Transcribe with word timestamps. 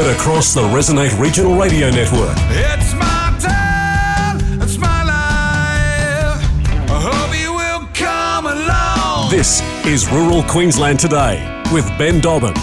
Heard 0.00 0.16
across 0.16 0.54
the 0.54 0.62
Resonate 0.62 1.20
Regional 1.20 1.56
Radio 1.56 1.90
Network. 1.90 2.34
It's 2.48 2.94
my 2.94 3.36
time, 3.38 4.62
it's 4.62 4.78
my 4.78 5.04
life. 5.04 6.42
I 6.88 7.00
hope 7.02 7.38
you 7.38 7.52
will 7.52 7.86
come 7.92 8.46
along. 8.46 9.30
This 9.30 9.60
is 9.84 10.10
Rural 10.10 10.42
Queensland 10.44 11.00
Today 11.00 11.62
with 11.70 11.86
Ben 11.98 12.18
Dobbin. 12.18 12.54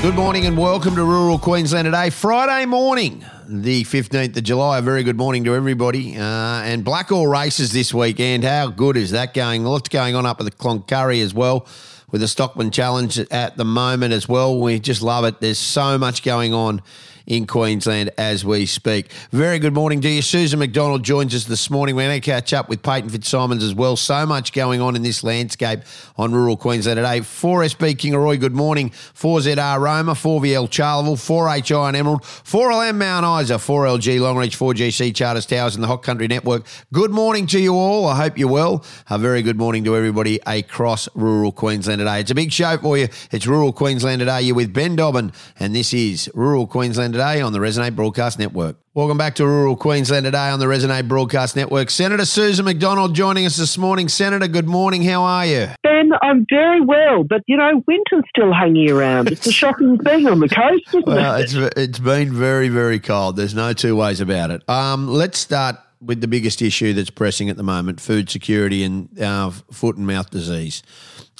Good 0.00 0.14
morning 0.14 0.46
and 0.46 0.56
welcome 0.56 0.94
to 0.94 1.02
Rural 1.02 1.40
Queensland 1.40 1.86
today, 1.86 2.10
Friday 2.10 2.64
morning, 2.64 3.24
the 3.48 3.82
15th 3.82 4.36
of 4.36 4.44
July. 4.44 4.78
A 4.78 4.82
very 4.82 5.02
good 5.02 5.16
morning 5.16 5.42
to 5.42 5.56
everybody. 5.56 6.16
Uh, 6.16 6.62
and 6.62 6.84
Blackall 6.84 7.28
races 7.28 7.72
this 7.72 7.92
weekend. 7.92 8.44
How 8.44 8.68
good 8.68 8.96
is 8.96 9.10
that 9.10 9.34
going? 9.34 9.64
Lots 9.64 9.88
going 9.88 10.14
on 10.14 10.24
up 10.24 10.38
at 10.38 10.44
the 10.44 10.52
Cloncurry 10.52 11.20
as 11.20 11.34
well 11.34 11.66
with 12.10 12.20
the 12.20 12.28
Stockman 12.28 12.70
Challenge 12.70 13.18
at 13.30 13.56
the 13.56 13.64
moment 13.64 14.12
as 14.12 14.28
well. 14.28 14.60
We 14.60 14.78
just 14.80 15.02
love 15.02 15.24
it. 15.24 15.40
There's 15.40 15.58
so 15.58 15.98
much 15.98 16.22
going 16.22 16.54
on 16.54 16.82
in 17.28 17.46
Queensland 17.46 18.10
as 18.16 18.44
we 18.44 18.64
speak. 18.66 19.12
Very 19.30 19.58
good 19.58 19.74
morning 19.74 20.00
to 20.00 20.08
you. 20.08 20.22
Susan 20.22 20.58
McDonald 20.58 21.04
joins 21.04 21.34
us 21.34 21.44
this 21.44 21.68
morning. 21.70 21.94
We're 21.94 22.08
going 22.08 22.20
to 22.20 22.24
catch 22.24 22.54
up 22.54 22.70
with 22.70 22.82
Peyton 22.82 23.10
Fitzsimons 23.10 23.62
as 23.62 23.74
well. 23.74 23.96
So 23.96 24.24
much 24.26 24.52
going 24.52 24.80
on 24.80 24.96
in 24.96 25.02
this 25.02 25.22
landscape 25.22 25.80
on 26.16 26.32
rural 26.32 26.56
Queensland 26.56 26.96
today. 26.96 27.20
4SB 27.20 27.96
Kingaroy, 27.96 28.40
good 28.40 28.54
morning. 28.54 28.90
4ZR 28.90 29.78
Roma, 29.78 30.12
4VL 30.12 30.70
Charleville, 30.70 31.16
4HI 31.16 31.88
and 31.88 31.96
Emerald, 31.96 32.22
4LM 32.22 32.96
Mount 32.96 33.42
Isa, 33.42 33.54
4LG 33.54 34.20
Longreach, 34.20 34.56
4GC 34.56 35.14
Charters 35.14 35.44
Towers 35.44 35.74
and 35.74 35.84
the 35.84 35.88
Hot 35.88 36.02
Country 36.02 36.28
Network. 36.28 36.64
Good 36.94 37.10
morning 37.10 37.46
to 37.48 37.60
you 37.60 37.74
all. 37.74 38.06
I 38.06 38.16
hope 38.16 38.38
you're 38.38 38.48
well. 38.48 38.82
A 39.10 39.18
very 39.18 39.42
good 39.42 39.58
morning 39.58 39.84
to 39.84 39.94
everybody 39.94 40.40
across 40.46 41.10
rural 41.14 41.52
Queensland 41.52 41.98
today. 41.98 42.20
It's 42.20 42.30
a 42.30 42.34
big 42.34 42.52
show 42.52 42.78
for 42.78 42.96
you. 42.96 43.08
It's 43.30 43.46
Rural 43.46 43.74
Queensland 43.74 44.20
today. 44.20 44.40
You're 44.42 44.56
with 44.56 44.72
Ben 44.72 44.96
Dobbin, 44.96 45.32
and 45.60 45.74
this 45.74 45.92
is 45.92 46.30
Rural 46.34 46.66
Queensland 46.66 47.12
today 47.12 47.17
on 47.18 47.52
the 47.52 47.58
Resonate 47.58 47.96
Broadcast 47.96 48.38
Network. 48.38 48.76
Welcome 48.94 49.18
back 49.18 49.34
to 49.36 49.44
Rural 49.46 49.74
Queensland 49.76 50.24
today 50.24 50.50
on 50.50 50.60
the 50.60 50.66
Resonate 50.66 51.08
Broadcast 51.08 51.56
Network. 51.56 51.90
Senator 51.90 52.24
Susan 52.24 52.64
McDonald 52.64 53.12
joining 53.14 53.44
us 53.44 53.56
this 53.56 53.76
morning. 53.76 54.08
Senator, 54.08 54.46
good 54.46 54.68
morning. 54.68 55.02
How 55.02 55.24
are 55.24 55.44
you? 55.44 55.66
Ben, 55.82 56.10
I'm 56.22 56.46
very 56.48 56.80
well, 56.80 57.24
but 57.24 57.42
you 57.48 57.56
know, 57.56 57.82
winter's 57.88 58.22
still 58.28 58.52
hanging 58.52 58.88
around. 58.90 59.32
It's 59.32 59.48
a 59.48 59.52
shocking 59.52 59.98
thing 59.98 60.28
on 60.28 60.38
the 60.38 60.48
coast, 60.48 60.86
isn't 60.90 61.06
Well, 61.06 61.34
it? 61.36 61.52
it's 61.52 61.54
it's 61.76 61.98
been 61.98 62.32
very 62.32 62.68
very 62.68 63.00
cold. 63.00 63.34
There's 63.36 63.54
no 63.54 63.72
two 63.72 63.96
ways 63.96 64.20
about 64.20 64.52
it. 64.52 64.68
Um, 64.68 65.08
let's 65.08 65.38
start 65.40 65.74
with 66.00 66.20
the 66.20 66.28
biggest 66.28 66.62
issue 66.62 66.92
that's 66.92 67.10
pressing 67.10 67.50
at 67.50 67.56
the 67.56 67.64
moment: 67.64 68.00
food 68.00 68.30
security 68.30 68.84
and 68.84 69.20
uh, 69.20 69.50
foot 69.72 69.96
and 69.96 70.06
mouth 70.06 70.30
disease. 70.30 70.84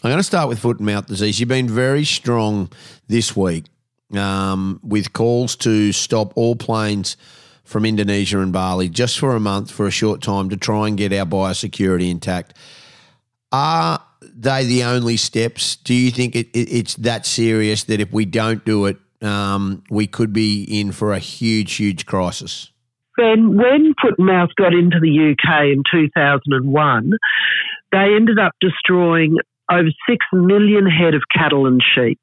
I'm 0.02 0.10
going 0.10 0.18
to 0.18 0.24
start 0.24 0.48
with 0.48 0.58
foot 0.58 0.78
and 0.78 0.86
mouth 0.86 1.06
disease. 1.06 1.38
You've 1.38 1.48
been 1.48 1.68
very 1.68 2.04
strong 2.04 2.70
this 3.06 3.36
week 3.36 3.66
um, 4.16 4.80
with 4.82 5.12
calls 5.12 5.56
to 5.56 5.92
stop 5.92 6.32
all 6.36 6.56
planes 6.56 7.16
from 7.64 7.84
Indonesia 7.84 8.40
and 8.40 8.52
Bali 8.52 8.88
just 8.88 9.18
for 9.18 9.36
a 9.36 9.40
month, 9.40 9.70
for 9.70 9.86
a 9.86 9.90
short 9.90 10.22
time, 10.22 10.48
to 10.48 10.56
try 10.56 10.88
and 10.88 10.96
get 10.96 11.12
our 11.12 11.26
biosecurity 11.26 12.10
intact. 12.10 12.54
Are 13.52 14.02
they 14.22 14.64
the 14.64 14.84
only 14.84 15.16
steps? 15.16 15.76
Do 15.76 15.94
you 15.94 16.10
think 16.10 16.34
it, 16.34 16.48
it, 16.54 16.72
it's 16.72 16.94
that 16.96 17.26
serious 17.26 17.84
that 17.84 18.00
if 18.00 18.12
we 18.12 18.24
don't 18.24 18.64
do 18.64 18.86
it, 18.86 18.96
um, 19.20 19.82
we 19.90 20.06
could 20.06 20.32
be 20.32 20.62
in 20.64 20.92
for 20.92 21.12
a 21.12 21.18
huge, 21.18 21.74
huge 21.74 22.06
crisis? 22.06 22.70
Ben, 23.16 23.56
when 23.56 23.94
Foot 24.00 24.14
and 24.18 24.26
Mouth 24.26 24.50
got 24.56 24.72
into 24.72 25.00
the 25.00 25.34
UK 25.34 25.64
in 25.64 25.82
2001, 25.90 27.10
they 27.90 28.14
ended 28.14 28.38
up 28.38 28.52
destroying 28.60 29.38
over 29.70 29.88
6 30.08 30.26
million 30.32 30.86
head 30.86 31.14
of 31.14 31.22
cattle 31.34 31.66
and 31.66 31.82
sheep. 31.94 32.20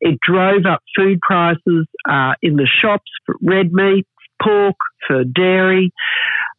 It 0.00 0.18
drove 0.20 0.66
up 0.66 0.82
food 0.96 1.20
prices 1.20 1.86
uh, 2.08 2.34
in 2.42 2.56
the 2.56 2.68
shops 2.82 3.10
for 3.26 3.36
red 3.42 3.72
meat, 3.72 4.06
pork, 4.42 4.76
for 5.06 5.24
dairy. 5.24 5.92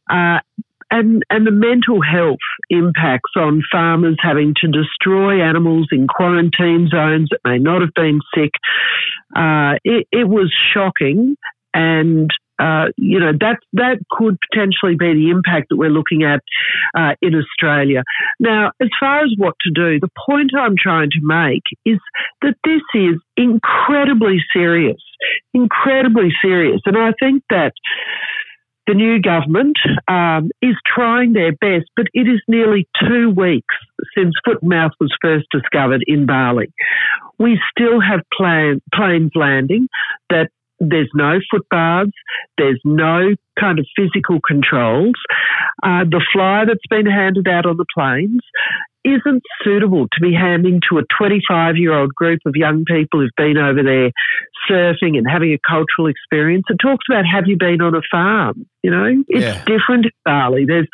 Uh, 0.09 0.39
and, 0.91 1.23
and 1.29 1.47
the 1.47 1.51
mental 1.51 2.01
health 2.01 2.37
impacts 2.69 3.31
on 3.35 3.63
farmers 3.71 4.17
having 4.21 4.53
to 4.61 4.67
destroy 4.67 5.41
animals 5.41 5.87
in 5.91 6.07
quarantine 6.07 6.87
zones 6.89 7.29
that 7.31 7.39
may 7.43 7.57
not 7.57 7.81
have 7.81 7.93
been 7.95 8.19
sick. 8.35 8.51
Uh, 9.35 9.73
it, 9.83 10.07
it 10.11 10.27
was 10.27 10.53
shocking, 10.73 11.35
and 11.73 12.29
uh, 12.59 12.85
you 12.97 13.19
know 13.19 13.31
that 13.39 13.57
that 13.73 13.97
could 14.09 14.37
potentially 14.49 14.95
be 14.95 15.13
the 15.13 15.29
impact 15.29 15.67
that 15.69 15.77
we're 15.77 15.89
looking 15.89 16.23
at 16.23 16.41
uh, 16.97 17.13
in 17.21 17.35
Australia. 17.35 18.03
Now, 18.39 18.71
as 18.81 18.89
far 18.99 19.23
as 19.23 19.33
what 19.37 19.55
to 19.61 19.71
do, 19.71 19.99
the 19.99 20.09
point 20.25 20.51
I'm 20.57 20.75
trying 20.77 21.09
to 21.11 21.19
make 21.21 21.63
is 21.85 21.99
that 22.41 22.55
this 22.63 22.81
is 22.93 23.15
incredibly 23.37 24.37
serious, 24.53 25.01
incredibly 25.53 26.29
serious, 26.41 26.81
and 26.85 26.97
I 26.97 27.13
think 27.19 27.43
that 27.49 27.73
the 28.87 28.93
new 28.93 29.19
government 29.19 29.77
um, 30.07 30.49
is 30.61 30.75
trying 30.85 31.33
their 31.33 31.51
best, 31.53 31.89
but 31.95 32.05
it 32.13 32.27
is 32.27 32.41
nearly 32.47 32.87
two 32.99 33.31
weeks 33.31 33.75
since 34.15 34.33
foot 34.45 34.61
and 34.61 34.69
mouth 34.69 34.91
was 34.99 35.15
first 35.21 35.47
discovered 35.51 36.03
in 36.05 36.25
Bali. 36.25 36.71
We 37.39 37.59
still 37.71 37.99
have 37.99 38.21
plan, 38.35 38.81
planes 38.93 39.31
landing 39.33 39.87
that 40.29 40.49
there's 40.79 41.09
no 41.13 41.39
footbaths, 41.51 42.11
there's 42.57 42.79
no 42.83 43.35
kind 43.59 43.79
of 43.79 43.85
physical 43.95 44.39
controls. 44.45 45.15
Uh, 45.83 46.03
the 46.03 46.23
flyer 46.33 46.65
that's 46.65 46.85
been 46.89 47.05
handed 47.05 47.47
out 47.47 47.65
on 47.65 47.77
the 47.77 47.85
planes 47.93 48.41
isn't 49.05 49.43
suitable 49.63 50.07
to 50.11 50.19
be 50.19 50.33
handing 50.33 50.81
to 50.89 50.97
a 50.97 51.03
25 51.17 51.77
year 51.77 51.93
old 51.93 52.13
group 52.15 52.39
of 52.45 52.53
young 52.55 52.83
people 52.85 53.19
who've 53.21 53.29
been 53.37 53.55
over 53.57 53.83
there 53.83 54.09
surfing 54.69 55.15
and 55.15 55.27
having 55.29 55.53
a 55.53 55.59
cultural 55.67 56.07
experience. 56.07 56.63
It 56.69 56.77
talks 56.81 57.05
about 57.07 57.23
have 57.31 57.43
you 57.45 57.55
been 57.55 57.81
on 57.81 57.93
a 57.93 58.01
farm? 58.09 58.65
You 58.81 58.89
know, 58.89 59.23
it's 59.27 59.45
Yeah. 59.45 59.63
different 59.65 60.05
in 60.05 60.11
Bali. 60.25 60.65
There's 60.65 60.87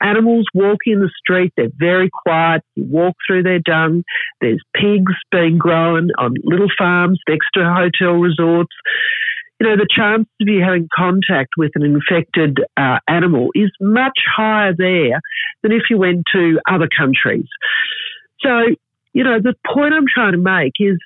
animals 0.00 0.46
walking 0.54 0.94
in 0.94 1.00
the 1.00 1.10
street, 1.18 1.52
they're 1.56 1.68
very 1.76 2.08
quiet. 2.24 2.62
You 2.76 2.84
walk 2.88 3.16
through 3.26 3.42
their 3.42 3.58
dung. 3.58 4.04
There's 4.40 4.62
pigs 4.74 5.12
being 5.32 5.58
grown 5.58 6.10
on 6.18 6.34
little 6.44 6.70
farms 6.78 7.18
next 7.28 7.48
to 7.54 7.64
hotel 7.64 8.12
resorts 8.12 8.74
you 9.60 9.66
know, 9.66 9.76
the 9.76 9.88
chance 9.88 10.26
of 10.40 10.48
you 10.48 10.62
having 10.62 10.88
contact 10.94 11.50
with 11.56 11.72
an 11.74 11.82
infected 11.82 12.60
uh, 12.76 12.98
animal 13.08 13.48
is 13.54 13.70
much 13.80 14.18
higher 14.36 14.74
there 14.76 15.20
than 15.62 15.72
if 15.72 15.84
you 15.88 15.98
went 15.98 16.24
to 16.32 16.60
other 16.70 16.88
countries. 16.96 17.46
So, 18.40 18.50
you 19.14 19.24
know, 19.24 19.40
the 19.40 19.54
point 19.66 19.94
I'm 19.94 20.06
trying 20.12 20.32
to 20.32 20.38
make 20.38 20.74
is 20.78 20.98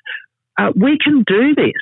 uh, 0.59 0.72
we 0.75 0.99
can 0.99 1.22
do 1.27 1.55
this. 1.55 1.72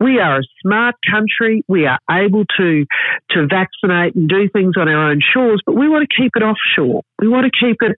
We 0.00 0.18
are 0.18 0.38
a 0.38 0.42
smart 0.60 0.96
country. 1.08 1.62
We 1.68 1.86
are 1.86 1.98
able 2.10 2.44
to 2.58 2.84
to 3.30 3.46
vaccinate 3.46 4.14
and 4.14 4.28
do 4.28 4.48
things 4.48 4.74
on 4.76 4.88
our 4.88 5.10
own 5.10 5.20
shores, 5.20 5.62
but 5.64 5.76
we 5.76 5.88
want 5.88 6.08
to 6.08 6.22
keep 6.22 6.32
it 6.34 6.42
offshore. 6.42 7.02
We 7.20 7.28
want 7.28 7.46
to 7.46 7.66
keep 7.66 7.76
it 7.80 7.96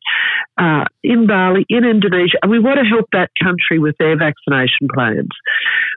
uh, 0.59 0.85
in 1.03 1.27
Bali, 1.27 1.65
in 1.69 1.85
Indonesia, 1.85 2.39
and 2.43 2.51
we 2.51 2.59
want 2.59 2.79
to 2.79 2.85
help 2.85 3.07
that 3.13 3.31
country 3.43 3.79
with 3.79 3.97
their 3.99 4.17
vaccination 4.19 4.89
plans. 4.93 5.29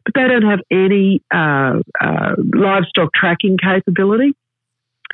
But 0.06 0.14
they 0.16 0.28
don't 0.28 0.50
have 0.50 0.62
any 0.72 1.22
uh, 1.34 1.82
uh, 2.00 2.36
livestock 2.54 3.14
tracking 3.14 3.58
capability 3.62 4.34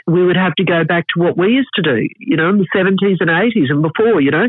we 0.08 0.26
would 0.26 0.36
have 0.36 0.54
to 0.56 0.64
go 0.64 0.84
back 0.84 1.06
to 1.14 1.24
what 1.24 1.38
we 1.38 1.48
used 1.48 1.70
to 1.76 1.82
do, 1.82 2.08
you 2.20 2.36
know, 2.36 2.50
in 2.50 2.58
the 2.58 2.68
70s 2.76 3.18
and 3.20 3.30
80s 3.30 3.70
and 3.70 3.82
before, 3.82 4.20
you 4.20 4.32
know, 4.32 4.48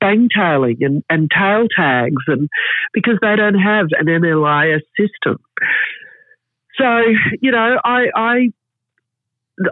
bang 0.00 0.28
tailing 0.34 0.78
and, 0.80 1.02
and 1.10 1.30
tail 1.30 1.66
tags, 1.76 2.22
and 2.28 2.48
because 2.92 3.18
they 3.20 3.34
don't 3.36 3.58
have 3.58 3.86
an 3.98 4.06
NLIS 4.06 4.82
system. 4.96 5.38
So, 6.76 7.02
you 7.40 7.50
know, 7.50 7.78
I, 7.84 8.06
I, 8.14 8.36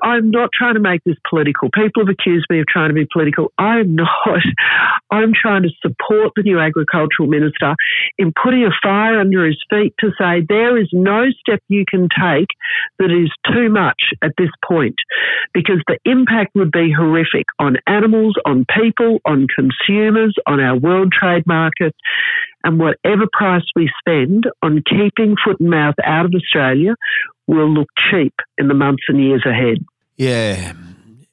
I'm 0.02 0.30
not 0.30 0.50
trying 0.52 0.74
to 0.74 0.80
make 0.80 1.02
this 1.04 1.16
political. 1.28 1.68
People 1.74 2.06
have 2.06 2.12
accused 2.12 2.46
me 2.50 2.60
of 2.60 2.66
trying 2.66 2.90
to 2.90 2.94
be 2.94 3.06
political. 3.12 3.52
I'm 3.58 3.94
not. 3.96 4.08
I'm 5.10 5.32
trying 5.34 5.62
to 5.62 5.70
support 5.80 6.32
the 6.36 6.42
new 6.42 6.58
agricultural 6.58 7.28
minister 7.28 7.74
in 8.18 8.32
putting 8.42 8.64
a 8.64 8.70
fire 8.82 9.20
under 9.20 9.44
his 9.44 9.58
feet 9.70 9.94
to 10.00 10.10
say 10.18 10.44
there 10.48 10.78
is 10.78 10.88
no 10.92 11.26
step 11.40 11.60
you 11.68 11.84
can 11.88 12.08
take 12.08 12.48
that 12.98 13.10
is 13.10 13.30
too 13.52 13.68
much 13.68 14.12
at 14.22 14.32
this 14.38 14.50
point 14.66 14.94
because 15.52 15.82
the 15.86 15.98
impact 16.04 16.54
would 16.54 16.70
be 16.70 16.92
horrific 16.92 17.46
on 17.58 17.76
animals, 17.86 18.34
on 18.46 18.64
people, 18.74 19.18
on 19.24 19.46
consumers, 19.54 20.34
on 20.46 20.60
our 20.60 20.76
world 20.76 21.12
trade 21.12 21.44
market. 21.46 21.94
And 22.64 22.78
whatever 22.78 23.26
price 23.32 23.64
we 23.74 23.90
spend 23.98 24.44
on 24.62 24.82
keeping 24.88 25.36
foot 25.44 25.60
and 25.60 25.70
mouth 25.70 25.94
out 26.04 26.26
of 26.26 26.32
Australia 26.34 26.94
will 27.46 27.68
look 27.68 27.88
cheap 28.10 28.34
in 28.58 28.68
the 28.68 28.74
months 28.74 29.04
and 29.08 29.20
years 29.20 29.44
ahead. 29.46 29.78
Yeah, 30.16 30.74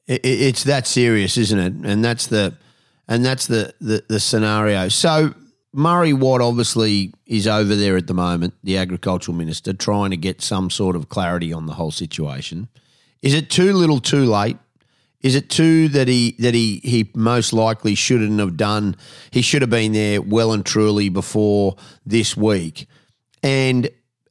it's 0.07 0.63
that 0.63 0.87
serious, 0.87 1.37
isn't 1.37 1.59
it? 1.59 1.73
And 1.87 2.03
that's 2.03 2.27
the 2.27 2.55
and 3.07 3.23
that's 3.23 3.47
the, 3.47 3.73
the 3.79 4.03
the 4.07 4.19
scenario. 4.19 4.89
So 4.89 5.33
Murray 5.73 6.13
Watt 6.13 6.41
obviously 6.41 7.13
is 7.27 7.47
over 7.47 7.75
there 7.75 7.95
at 7.95 8.07
the 8.07 8.13
moment, 8.13 8.55
the 8.63 8.77
agricultural 8.77 9.37
minister, 9.37 9.73
trying 9.73 10.09
to 10.09 10.17
get 10.17 10.41
some 10.41 10.69
sort 10.69 10.95
of 10.95 11.09
clarity 11.09 11.53
on 11.53 11.67
the 11.67 11.73
whole 11.73 11.91
situation. 11.91 12.67
Is 13.21 13.33
it 13.33 13.49
too 13.49 13.73
little, 13.73 13.99
too 13.99 14.25
late? 14.25 14.57
Is 15.21 15.35
it 15.35 15.49
too 15.49 15.89
that 15.89 16.07
he 16.07 16.35
that 16.39 16.53
he 16.53 16.79
he 16.83 17.11
most 17.13 17.51
likely 17.51 17.95
shouldn't 17.95 18.39
have 18.39 18.55
done? 18.55 18.95
He 19.31 19.41
should 19.41 19.61
have 19.61 19.69
been 19.69 19.91
there 19.91 20.21
well 20.21 20.53
and 20.53 20.65
truly 20.65 21.09
before 21.09 21.75
this 22.05 22.37
week. 22.37 22.87
And 23.43 23.89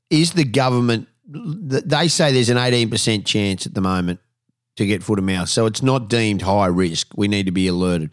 is 0.09 0.33
the 0.33 0.45
government? 0.45 1.09
They 1.27 2.09
say 2.09 2.33
there's 2.33 2.49
an 2.49 2.57
18% 2.57 3.27
chance 3.27 3.67
at 3.67 3.75
the 3.75 3.83
moment 3.83 4.21
to 4.77 4.87
get 4.87 5.03
foot 5.03 5.19
and 5.19 5.27
mouth, 5.27 5.51
so 5.51 5.67
it's 5.67 5.83
not 5.83 6.09
deemed 6.09 6.41
high 6.43 6.67
risk. 6.67 7.09
We 7.17 7.29
need 7.29 7.45
to 7.47 7.53
be 7.53 7.67
alerted. 7.67 8.11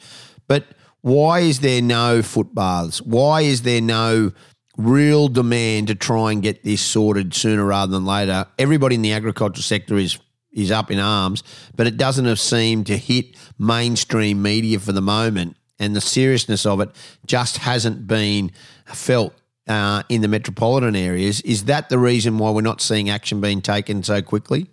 But 0.48 0.66
why 1.00 1.39
is 1.39 1.62
there 1.62 1.81
no 1.81 2.21
foot 2.21 2.54
baths? 2.54 3.01
Why 3.01 3.42
is 3.42 3.62
there 3.62 3.81
no 3.81 4.33
real 4.78 5.30
demand 5.30 5.88
to 5.88 5.95
try 5.95 6.33
and 6.33 6.42
get 6.42 6.63
this 6.63 6.81
sorted 6.81 7.33
sooner 7.33 7.63
rather 7.63 7.92
than 7.92 8.06
later? 8.06 8.48
Everybody 8.60 8.95
in 8.95 9.01
the 9.01 9.13
agricultural 9.13 9.63
sector 9.63 9.95
is 9.98 10.19
is 10.56 10.72
up 10.72 10.90
in 10.90 11.00
arms, 11.00 11.44
but 11.75 11.86
it 11.86 11.98
doesn't 11.98 12.25
have 12.25 12.40
seemed 12.40 12.88
to 12.88 12.98
hit 12.98 13.36
mainstream 13.60 14.42
media 14.42 14.80
for 14.80 14.92
the 14.92 15.02
moment, 15.02 15.57
and 15.78 15.96
the 15.96 16.02
seriousness 16.02 16.66
of 16.66 16.80
it 16.80 16.90
just 17.28 17.57
hasn't 17.57 18.07
been 18.07 18.52
felt 18.86 19.34
uh, 19.68 20.04
in 20.10 20.22
the 20.22 20.28
metropolitan 20.28 20.96
areas. 20.96 21.42
Is 21.42 21.66
that 21.66 21.90
the 21.90 22.00
reason 22.00 22.38
why 22.38 22.52
we're 22.52 22.62
not 22.62 22.81
seeing 22.81 23.10
action 23.10 23.42
being 23.42 23.62
taken 23.62 24.02
so 24.04 24.22
quickly? 24.22 24.68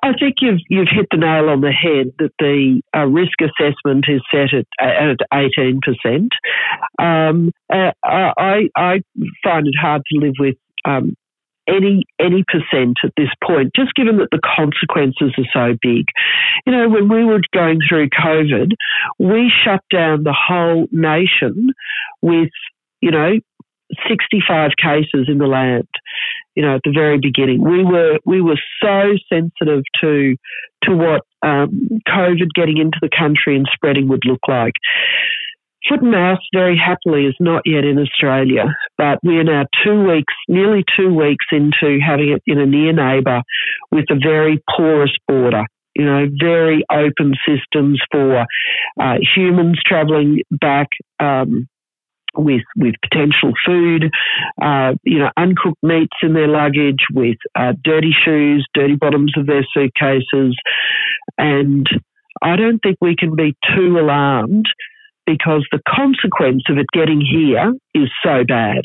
I 0.00 0.12
think 0.18 0.36
you've 0.40 0.60
you've 0.68 0.88
hit 0.90 1.06
the 1.10 1.16
nail 1.16 1.48
on 1.48 1.60
the 1.60 1.72
head 1.72 2.12
that 2.18 2.30
the 2.38 2.80
uh, 2.96 3.06
risk 3.06 3.38
assessment 3.40 4.04
is 4.08 4.22
set 4.32 4.54
at 4.54 4.66
at 4.80 5.16
eighteen 5.34 5.80
percent. 5.82 6.30
Um, 7.00 7.50
uh, 7.72 7.90
I 8.04 8.68
I 8.76 9.02
find 9.42 9.66
it 9.66 9.74
hard 9.80 10.02
to 10.06 10.18
live 10.20 10.34
with 10.38 10.54
um, 10.84 11.16
any 11.68 12.04
any 12.18 12.44
percent 12.48 12.98
at 13.04 13.12
this 13.16 13.30
point, 13.44 13.72
just 13.76 13.94
given 13.94 14.18
that 14.18 14.28
the 14.30 14.40
consequences 14.56 15.32
are 15.38 15.52
so 15.52 15.76
big. 15.80 16.06
You 16.66 16.72
know, 16.72 16.88
when 16.88 17.08
we 17.08 17.24
were 17.24 17.40
going 17.52 17.80
through 17.88 18.08
COVID, 18.10 18.72
we 19.18 19.52
shut 19.64 19.82
down 19.92 20.24
the 20.24 20.36
whole 20.36 20.86
nation 20.90 21.68
with 22.22 22.50
you 23.00 23.10
know 23.10 23.34
65 24.08 24.70
cases 24.82 25.28
in 25.28 25.38
the 25.38 25.46
land. 25.46 25.88
You 26.54 26.62
know, 26.62 26.76
at 26.76 26.82
the 26.84 26.92
very 26.92 27.18
beginning, 27.18 27.62
we 27.62 27.84
were 27.84 28.18
we 28.24 28.40
were 28.40 28.58
so 28.82 29.14
sensitive 29.28 29.84
to 30.00 30.36
to 30.84 30.94
what 30.94 31.22
um, 31.42 31.88
COVID 32.08 32.48
getting 32.54 32.78
into 32.78 32.98
the 33.00 33.10
country 33.16 33.56
and 33.56 33.68
spreading 33.72 34.08
would 34.08 34.24
look 34.24 34.40
like. 34.48 34.74
Foot 35.88 36.02
and 36.02 36.10
mouth, 36.10 36.38
very 36.52 36.76
happily, 36.76 37.24
is 37.24 37.36
not 37.40 37.62
yet 37.64 37.84
in 37.84 37.98
Australia, 37.98 38.64
but 38.98 39.18
we 39.22 39.36
are 39.36 39.44
now 39.44 39.64
two 39.84 40.04
weeks, 40.04 40.34
nearly 40.48 40.84
two 40.96 41.14
weeks 41.14 41.46
into 41.50 41.98
having 42.04 42.30
it 42.30 42.42
in 42.46 42.58
a 42.58 42.66
near 42.66 42.92
neighbour 42.92 43.42
with 43.90 44.04
a 44.10 44.18
very 44.22 44.62
porous 44.76 45.12
border 45.26 45.64
you 45.98 46.04
know, 46.04 46.26
very 46.40 46.84
open 46.92 47.34
systems 47.46 48.00
for 48.12 48.46
uh, 49.00 49.14
humans 49.34 49.80
travelling 49.84 50.42
back 50.48 50.86
um, 51.18 51.68
with 52.36 52.62
with 52.76 52.94
potential 53.02 53.52
food, 53.66 54.10
uh, 54.62 54.94
you 55.02 55.18
know, 55.18 55.30
uncooked 55.36 55.82
meats 55.82 56.16
in 56.22 56.34
their 56.34 56.46
luggage, 56.46 57.04
with 57.12 57.38
uh, 57.56 57.72
dirty 57.82 58.12
shoes, 58.24 58.66
dirty 58.74 58.94
bottoms 58.94 59.32
of 59.36 59.46
their 59.46 59.66
suitcases, 59.74 60.56
and 61.36 61.86
I 62.42 62.54
don't 62.54 62.78
think 62.78 62.98
we 63.00 63.16
can 63.16 63.34
be 63.34 63.56
too 63.74 63.98
alarmed 63.98 64.66
because 65.28 65.66
the 65.70 65.80
consequence 65.86 66.62
of 66.70 66.78
it 66.78 66.86
getting 66.92 67.20
here 67.20 67.72
is 67.94 68.08
so 68.24 68.44
bad, 68.46 68.82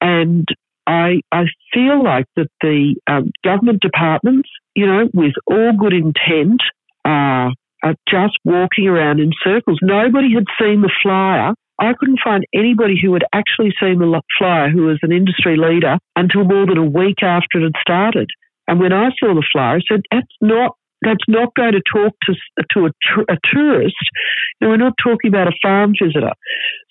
and 0.00 0.46
I 0.86 1.20
I 1.32 1.44
feel 1.74 2.02
like 2.02 2.26
that 2.36 2.48
the 2.60 2.94
um, 3.06 3.30
government 3.44 3.80
departments, 3.82 4.48
you 4.74 4.86
know, 4.86 5.08
with 5.12 5.34
all 5.46 5.72
good 5.78 5.92
intent, 5.92 6.60
are 7.04 7.52
are 7.82 7.94
just 8.08 8.38
walking 8.44 8.86
around 8.86 9.20
in 9.20 9.32
circles. 9.42 9.78
Nobody 9.82 10.34
had 10.34 10.44
seen 10.58 10.82
the 10.82 10.92
flyer 11.02 11.52
I 11.78 11.92
couldn't 11.98 12.20
find 12.24 12.44
anybody 12.54 12.94
who 13.00 13.12
had 13.12 13.24
actually 13.32 13.74
seen 13.80 13.98
the 13.98 14.22
flyer 14.38 14.70
who 14.70 14.84
was 14.84 14.98
an 15.02 15.12
industry 15.12 15.56
leader 15.56 15.98
until 16.14 16.44
more 16.44 16.66
than 16.66 16.78
a 16.78 16.84
week 16.84 17.22
after 17.22 17.58
it 17.58 17.64
had 17.64 17.80
started. 17.80 18.28
And 18.66 18.80
when 18.80 18.92
I 18.92 19.10
saw 19.18 19.34
the 19.34 19.46
flyer, 19.52 19.76
I 19.76 19.80
said, 19.88 20.00
that's 20.10 20.26
not 20.40 20.72
that's 21.02 21.24
not 21.28 21.54
going 21.54 21.72
to 21.72 21.82
talk 21.92 22.14
to 22.24 22.34
to 22.72 22.86
a, 22.86 23.32
a 23.32 23.36
tourist. 23.52 23.94
We're 24.60 24.76
not 24.76 24.94
talking 25.02 25.28
about 25.28 25.48
a 25.48 25.56
farm 25.62 25.94
visitor. 26.00 26.32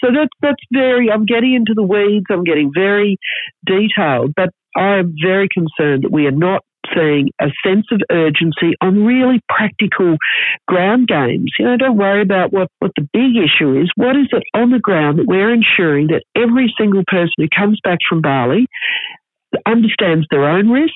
So 0.04 0.12
that's 0.14 0.34
that's 0.42 0.64
very. 0.72 1.12
I'm 1.12 1.26
getting 1.26 1.54
into 1.54 1.74
the 1.76 1.84
weeds. 1.84 2.26
I'm 2.30 2.44
getting 2.44 2.72
very 2.74 3.18
detailed, 3.66 4.34
but 4.36 4.50
I 4.76 4.98
am 4.98 5.16
very 5.22 5.48
concerned 5.52 6.04
that 6.04 6.12
we 6.12 6.28
are 6.28 6.32
not 6.32 6.62
seeing 6.94 7.30
a 7.42 7.48
sense 7.66 7.86
of 7.92 8.02
urgency 8.12 8.76
on 8.82 9.06
really 9.06 9.42
practical 9.50 10.18
ground 10.68 11.08
games. 11.08 11.52
You 11.58 11.66
know, 11.66 11.78
don't 11.78 11.98
worry 11.98 12.22
about 12.22 12.54
what, 12.54 12.68
what 12.80 12.92
the 12.96 13.08
big 13.14 13.36
issue 13.36 13.80
is. 13.80 13.90
What 13.96 14.16
is 14.16 14.28
it 14.32 14.44
on 14.54 14.72
the 14.72 14.80
ground 14.80 15.20
that 15.20 15.26
we're 15.28 15.54
ensuring 15.54 16.08
that 16.08 16.24
every 16.36 16.74
single 16.78 17.04
person 17.08 17.34
who 17.38 17.48
comes 17.56 17.80
back 17.84 18.00
from 18.08 18.22
Bali 18.22 18.68
understands 19.66 20.28
their 20.30 20.48
own 20.48 20.70
risk 20.70 20.94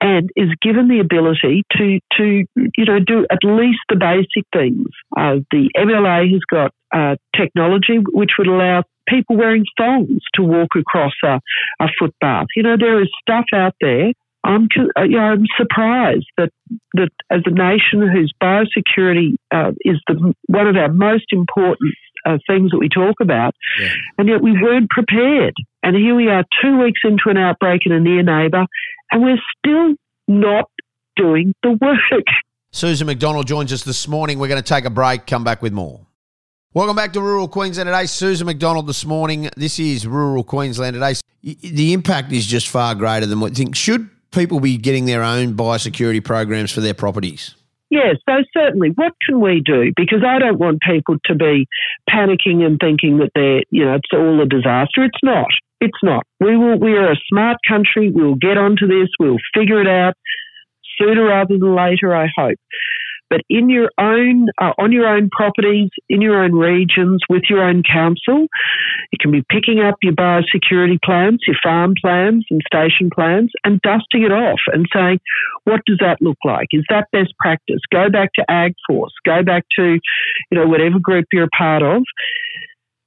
and 0.00 0.30
is 0.36 0.48
given 0.62 0.88
the 0.88 1.00
ability 1.00 1.62
to, 1.76 1.98
to 2.16 2.44
you 2.56 2.84
know, 2.84 2.98
do 3.00 3.26
at 3.30 3.44
least 3.44 3.80
the 3.88 3.96
basic 3.96 4.46
things. 4.52 4.86
Uh, 5.16 5.36
the 5.50 5.68
MLA 5.76 6.32
has 6.32 6.40
got 6.50 6.72
uh, 6.92 7.16
technology 7.36 7.98
which 8.12 8.30
would 8.38 8.48
allow 8.48 8.82
people 9.08 9.36
wearing 9.36 9.64
thongs 9.76 10.22
to 10.34 10.42
walk 10.42 10.70
across 10.76 11.12
a, 11.24 11.40
a 11.80 11.88
footbath. 11.98 12.46
You 12.56 12.62
know, 12.62 12.76
there 12.78 13.02
is 13.02 13.08
stuff 13.22 13.46
out 13.54 13.74
there 13.80 14.12
I'm, 14.44 14.68
uh, 14.96 15.02
you 15.02 15.16
know, 15.16 15.22
I'm 15.22 15.44
surprised 15.56 16.26
that 16.38 16.50
that 16.94 17.10
as 17.30 17.42
a 17.44 17.50
nation 17.50 18.08
whose 18.08 18.32
biosecurity 18.42 19.36
uh, 19.52 19.72
is 19.82 19.96
the 20.06 20.34
one 20.46 20.66
of 20.66 20.76
our 20.76 20.92
most 20.92 21.26
important 21.32 21.94
uh, 22.24 22.38
things 22.46 22.70
that 22.70 22.78
we 22.78 22.88
talk 22.88 23.16
about, 23.20 23.54
yeah. 23.78 23.88
and 24.18 24.28
yet 24.28 24.42
we 24.42 24.52
weren't 24.52 24.88
prepared. 24.88 25.54
And 25.82 25.96
here 25.96 26.14
we 26.14 26.28
are, 26.28 26.44
two 26.62 26.78
weeks 26.78 27.00
into 27.04 27.24
an 27.26 27.38
outbreak 27.38 27.82
in 27.86 27.92
a 27.92 28.00
near 28.00 28.22
neighbour, 28.22 28.66
and 29.10 29.22
we're 29.22 29.38
still 29.58 29.94
not 30.28 30.70
doing 31.16 31.54
the 31.62 31.70
work. 31.80 32.24
Susan 32.72 33.06
McDonald 33.06 33.46
joins 33.46 33.72
us 33.72 33.82
this 33.82 34.06
morning. 34.06 34.38
We're 34.38 34.48
going 34.48 34.62
to 34.62 34.68
take 34.68 34.84
a 34.84 34.90
break. 34.90 35.26
Come 35.26 35.42
back 35.42 35.62
with 35.62 35.72
more. 35.72 36.06
Welcome 36.72 36.94
back 36.94 37.12
to 37.14 37.20
Rural 37.20 37.48
Queensland 37.48 37.88
today. 37.88 38.06
Susan 38.06 38.46
McDonald 38.46 38.86
this 38.86 39.04
morning. 39.04 39.50
This 39.56 39.80
is 39.80 40.06
Rural 40.06 40.44
Queensland 40.44 40.94
today. 40.94 41.14
The 41.42 41.92
impact 41.92 42.30
is 42.30 42.46
just 42.46 42.68
far 42.68 42.94
greater 42.94 43.26
than 43.26 43.40
what 43.40 43.48
you 43.48 43.64
think. 43.64 43.74
Should 43.74 44.08
people 44.30 44.60
be 44.60 44.76
getting 44.76 45.06
their 45.06 45.24
own 45.24 45.54
biosecurity 45.54 46.22
programs 46.22 46.70
for 46.70 46.80
their 46.80 46.94
properties? 46.94 47.56
Yes, 47.90 48.16
so 48.28 48.36
certainly. 48.56 48.90
What 48.94 49.12
can 49.26 49.40
we 49.40 49.60
do? 49.64 49.92
Because 49.96 50.22
I 50.26 50.38
don't 50.38 50.58
want 50.60 50.78
people 50.80 51.16
to 51.24 51.34
be 51.34 51.66
panicking 52.08 52.64
and 52.64 52.78
thinking 52.78 53.18
that 53.18 53.30
they're, 53.34 53.62
you 53.70 53.84
know, 53.84 53.94
it's 53.94 54.08
all 54.12 54.40
a 54.40 54.46
disaster. 54.46 55.04
It's 55.04 55.18
not. 55.24 55.48
It's 55.80 55.98
not. 56.02 56.24
We 56.38 56.56
will. 56.56 56.78
We 56.78 56.92
are 56.92 57.10
a 57.10 57.16
smart 57.28 57.56
country. 57.68 58.10
We'll 58.14 58.36
get 58.36 58.56
onto 58.56 58.86
this. 58.86 59.08
We'll 59.18 59.38
figure 59.54 59.80
it 59.80 59.88
out 59.88 60.14
sooner 60.98 61.24
rather 61.24 61.58
than 61.58 61.74
later. 61.74 62.14
I 62.14 62.28
hope 62.36 62.58
but 63.30 63.40
in 63.48 63.70
your 63.70 63.90
own, 63.98 64.48
uh, 64.60 64.72
on 64.78 64.92
your 64.92 65.06
own 65.06 65.30
properties, 65.30 65.88
in 66.08 66.20
your 66.20 66.42
own 66.42 66.52
regions, 66.52 67.20
with 67.30 67.44
your 67.48 67.62
own 67.62 67.82
council. 67.90 68.48
You 69.12 69.18
can 69.18 69.30
be 69.30 69.44
picking 69.48 69.80
up 69.80 69.94
your 70.02 70.12
biosecurity 70.12 70.98
plans, 71.02 71.40
your 71.46 71.56
farm 71.62 71.94
plans 72.02 72.44
and 72.50 72.60
station 72.66 73.08
plans, 73.14 73.50
and 73.64 73.80
dusting 73.82 74.24
it 74.24 74.32
off 74.32 74.60
and 74.72 74.86
saying, 74.92 75.20
what 75.64 75.80
does 75.86 75.98
that 76.00 76.20
look 76.20 76.38
like? 76.44 76.68
Is 76.72 76.84
that 76.90 77.06
best 77.12 77.32
practice? 77.38 77.80
Go 77.92 78.10
back 78.10 78.30
to 78.34 78.44
AgForce, 78.50 79.14
go 79.24 79.42
back 79.42 79.64
to, 79.76 79.98
you 80.50 80.58
know, 80.58 80.66
whatever 80.66 80.98
group 81.00 81.26
you're 81.32 81.44
a 81.44 81.56
part 81.56 81.82
of 81.82 82.02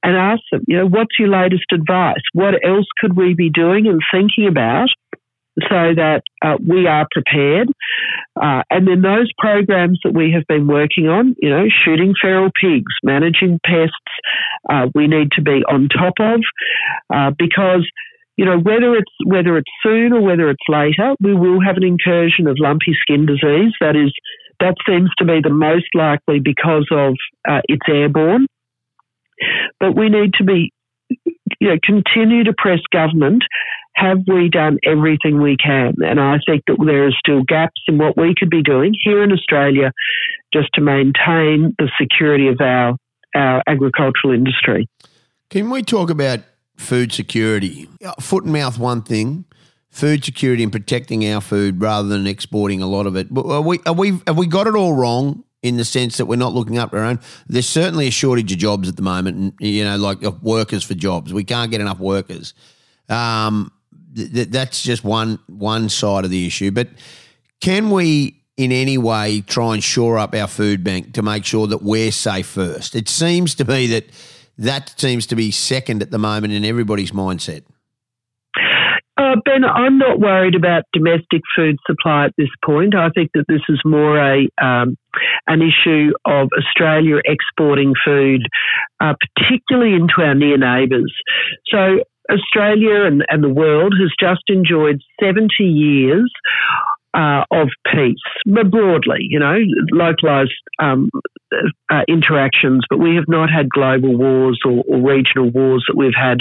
and 0.02 0.16
ask 0.16 0.42
them, 0.50 0.62
you 0.66 0.76
know, 0.76 0.86
what's 0.86 1.18
your 1.18 1.28
latest 1.28 1.64
advice? 1.72 2.22
What 2.32 2.54
else 2.64 2.86
could 3.00 3.16
we 3.16 3.34
be 3.34 3.50
doing 3.50 3.86
and 3.86 4.00
thinking 4.12 4.46
about 4.46 4.88
so 5.60 5.94
that 5.94 6.22
uh, 6.44 6.56
we 6.66 6.86
are 6.86 7.06
prepared. 7.12 7.68
Uh, 8.40 8.62
and 8.70 8.86
then 8.86 9.02
those 9.02 9.30
programs 9.38 10.00
that 10.04 10.12
we 10.12 10.32
have 10.32 10.46
been 10.48 10.66
working 10.66 11.08
on, 11.08 11.36
you 11.40 11.50
know, 11.50 11.64
shooting 11.84 12.14
feral 12.20 12.50
pigs, 12.60 12.92
managing 13.02 13.60
pests, 13.64 13.94
uh, 14.68 14.86
we 14.94 15.06
need 15.06 15.30
to 15.32 15.42
be 15.42 15.62
on 15.68 15.88
top 15.88 16.14
of 16.18 16.40
uh, 17.14 17.30
because. 17.38 17.86
You 18.36 18.44
know, 18.44 18.58
whether 18.58 18.96
it's 18.96 19.12
whether 19.24 19.56
it's 19.56 19.70
soon 19.80 20.12
or 20.12 20.20
whether 20.20 20.50
it's 20.50 20.64
later, 20.68 21.14
we 21.20 21.36
will 21.36 21.60
have 21.64 21.76
an 21.76 21.84
incursion 21.84 22.48
of 22.48 22.56
lumpy 22.58 22.92
skin 23.00 23.26
disease. 23.26 23.72
That 23.80 23.94
is, 23.94 24.12
that 24.58 24.74
seems 24.88 25.08
to 25.18 25.24
be 25.24 25.38
the 25.40 25.54
most 25.54 25.86
likely 25.94 26.40
because 26.40 26.88
of 26.90 27.14
uh, 27.48 27.60
it's 27.68 27.86
airborne. 27.88 28.48
But 29.78 29.96
we 29.96 30.08
need 30.08 30.32
to 30.38 30.44
be 30.44 30.72
you 31.60 31.68
know, 31.68 31.78
continue 31.84 32.42
to 32.42 32.54
press 32.56 32.80
government 32.92 33.44
have 33.94 34.18
we 34.26 34.48
done 34.48 34.78
everything 34.84 35.40
we 35.40 35.56
can? 35.56 35.94
And 36.04 36.20
I 36.20 36.38
think 36.46 36.64
that 36.66 36.76
there 36.84 37.06
are 37.06 37.12
still 37.12 37.42
gaps 37.42 37.80
in 37.88 37.98
what 37.98 38.16
we 38.16 38.34
could 38.38 38.50
be 38.50 38.62
doing 38.62 38.94
here 39.02 39.22
in 39.22 39.32
Australia 39.32 39.92
just 40.52 40.68
to 40.74 40.80
maintain 40.80 41.74
the 41.78 41.90
security 42.00 42.48
of 42.48 42.60
our, 42.60 42.96
our 43.34 43.62
agricultural 43.66 44.34
industry. 44.34 44.88
Can 45.50 45.70
we 45.70 45.82
talk 45.82 46.10
about 46.10 46.40
food 46.76 47.12
security? 47.12 47.88
Foot 48.20 48.44
and 48.44 48.52
mouth, 48.52 48.78
one 48.78 49.02
thing. 49.02 49.44
Food 49.90 50.24
security 50.24 50.64
and 50.64 50.72
protecting 50.72 51.24
our 51.28 51.40
food 51.40 51.80
rather 51.80 52.08
than 52.08 52.26
exporting 52.26 52.82
a 52.82 52.86
lot 52.86 53.06
of 53.06 53.16
it. 53.16 53.28
Are 53.36 53.60
we, 53.60 53.78
are 53.86 53.92
we, 53.92 54.18
have 54.26 54.36
we 54.36 54.48
got 54.48 54.66
it 54.66 54.74
all 54.74 54.94
wrong 54.94 55.44
in 55.64 55.78
the 55.78 55.84
sense 55.84 56.18
that 56.18 56.26
we're 56.26 56.36
not 56.36 56.52
looking 56.52 56.76
up 56.76 56.92
our 56.92 57.00
own. 57.00 57.18
There's 57.46 57.66
certainly 57.66 58.06
a 58.06 58.10
shortage 58.10 58.52
of 58.52 58.58
jobs 58.58 58.86
at 58.86 58.96
the 58.96 59.02
moment, 59.02 59.36
and 59.38 59.52
you 59.60 59.82
know, 59.82 59.96
like 59.96 60.20
workers 60.42 60.84
for 60.84 60.92
jobs. 60.92 61.32
We 61.32 61.42
can't 61.42 61.70
get 61.70 61.80
enough 61.80 61.98
workers. 61.98 62.52
Um, 63.08 63.72
th- 64.14 64.32
th- 64.32 64.48
that's 64.48 64.82
just 64.82 65.04
one 65.04 65.38
one 65.46 65.88
side 65.88 66.24
of 66.24 66.30
the 66.30 66.46
issue. 66.46 66.70
But 66.70 66.88
can 67.60 67.90
we, 67.90 68.40
in 68.56 68.72
any 68.72 68.98
way, 68.98 69.40
try 69.40 69.74
and 69.74 69.82
shore 69.82 70.18
up 70.18 70.34
our 70.34 70.48
food 70.48 70.84
bank 70.84 71.14
to 71.14 71.22
make 71.22 71.44
sure 71.44 71.66
that 71.66 71.82
we're 71.82 72.12
safe 72.12 72.46
first? 72.46 72.94
It 72.94 73.08
seems 73.08 73.54
to 73.56 73.64
be 73.64 73.86
that 73.88 74.06
that 74.58 74.98
seems 74.98 75.26
to 75.26 75.36
be 75.36 75.50
second 75.50 76.02
at 76.02 76.10
the 76.10 76.18
moment 76.18 76.52
in 76.52 76.64
everybody's 76.64 77.12
mindset. 77.12 77.64
Uh, 79.16 79.36
ben, 79.44 79.64
I'm 79.64 79.96
not 79.96 80.18
worried 80.18 80.56
about 80.56 80.82
domestic 80.92 81.42
food 81.54 81.76
supply 81.86 82.24
at 82.24 82.32
this 82.36 82.48
point. 82.64 82.96
I 82.96 83.10
think 83.10 83.30
that 83.34 83.44
this 83.48 83.60
is 83.68 83.80
more 83.84 84.18
a 84.18 84.48
um, 84.60 84.96
an 85.46 85.62
issue 85.62 86.10
of 86.24 86.48
Australia 86.58 87.20
exporting 87.24 87.94
food, 88.04 88.42
uh, 89.00 89.14
particularly 89.36 89.94
into 89.94 90.14
our 90.18 90.34
near 90.34 90.58
neighbours. 90.58 91.14
So 91.66 92.00
Australia 92.30 93.04
and, 93.04 93.24
and 93.28 93.42
the 93.42 93.48
world 93.48 93.94
has 94.00 94.10
just 94.18 94.42
enjoyed 94.48 95.00
70 95.20 95.62
years 95.62 96.30
uh, 97.14 97.44
of 97.52 97.68
peace, 97.92 98.16
but 98.44 98.70
broadly, 98.70 99.20
you 99.20 99.38
know, 99.38 99.58
localized 99.92 100.52
um, 100.80 101.10
uh, 101.90 102.02
interactions, 102.08 102.82
but 102.90 102.98
we 102.98 103.14
have 103.14 103.28
not 103.28 103.48
had 103.50 103.68
global 103.70 104.16
wars 104.16 104.58
or, 104.64 104.82
or, 104.88 105.00
regional 105.00 105.50
wars 105.50 105.84
that 105.86 105.96
we've 105.96 106.16
had 106.16 106.38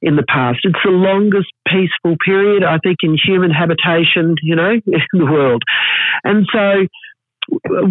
in 0.00 0.14
the 0.14 0.24
past. 0.28 0.60
It's 0.62 0.78
the 0.84 0.92
longest 0.92 1.48
peaceful 1.66 2.16
period, 2.24 2.62
I 2.62 2.78
think, 2.78 2.98
in 3.02 3.16
human 3.18 3.50
habitation, 3.50 4.36
you 4.42 4.54
know, 4.54 4.70
in 4.86 5.18
the 5.18 5.26
world. 5.26 5.64
And 6.22 6.46
so 6.52 6.86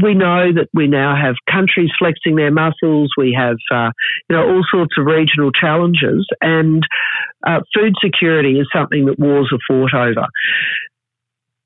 we 0.02 0.14
know 0.14 0.54
that 0.54 0.68
we 0.74 0.88
now 0.88 1.16
have 1.16 1.36
countries 1.52 1.90
flexing 1.98 2.36
their 2.36 2.52
muscles. 2.52 3.12
We 3.18 3.36
have, 3.38 3.58
uh, 3.74 3.92
you 4.30 4.36
know, 4.36 4.48
all 4.48 4.64
sorts 4.72 4.96
of 4.98 5.06
regional 5.06 5.52
challenges, 5.52 6.26
and 6.42 6.84
uh, 7.46 7.60
food 7.76 7.94
security 8.04 8.60
is 8.60 8.68
something 8.74 9.06
that 9.06 9.20
wars 9.20 9.52
are 9.52 9.60
fought 9.68 9.94
over 9.94 10.28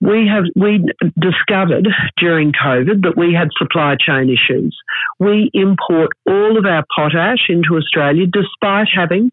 we 0.01 0.27
have 0.27 0.43
we 0.55 0.85
discovered 1.19 1.87
during 2.17 2.51
COVID 2.51 3.03
that 3.03 3.17
we 3.17 3.33
had 3.33 3.47
supply 3.57 3.95
chain 3.99 4.29
issues. 4.29 4.77
We 5.19 5.49
import 5.53 6.11
all 6.27 6.57
of 6.57 6.65
our 6.65 6.83
potash 6.95 7.49
into 7.49 7.77
Australia 7.77 8.25
despite 8.31 8.87
having 8.93 9.31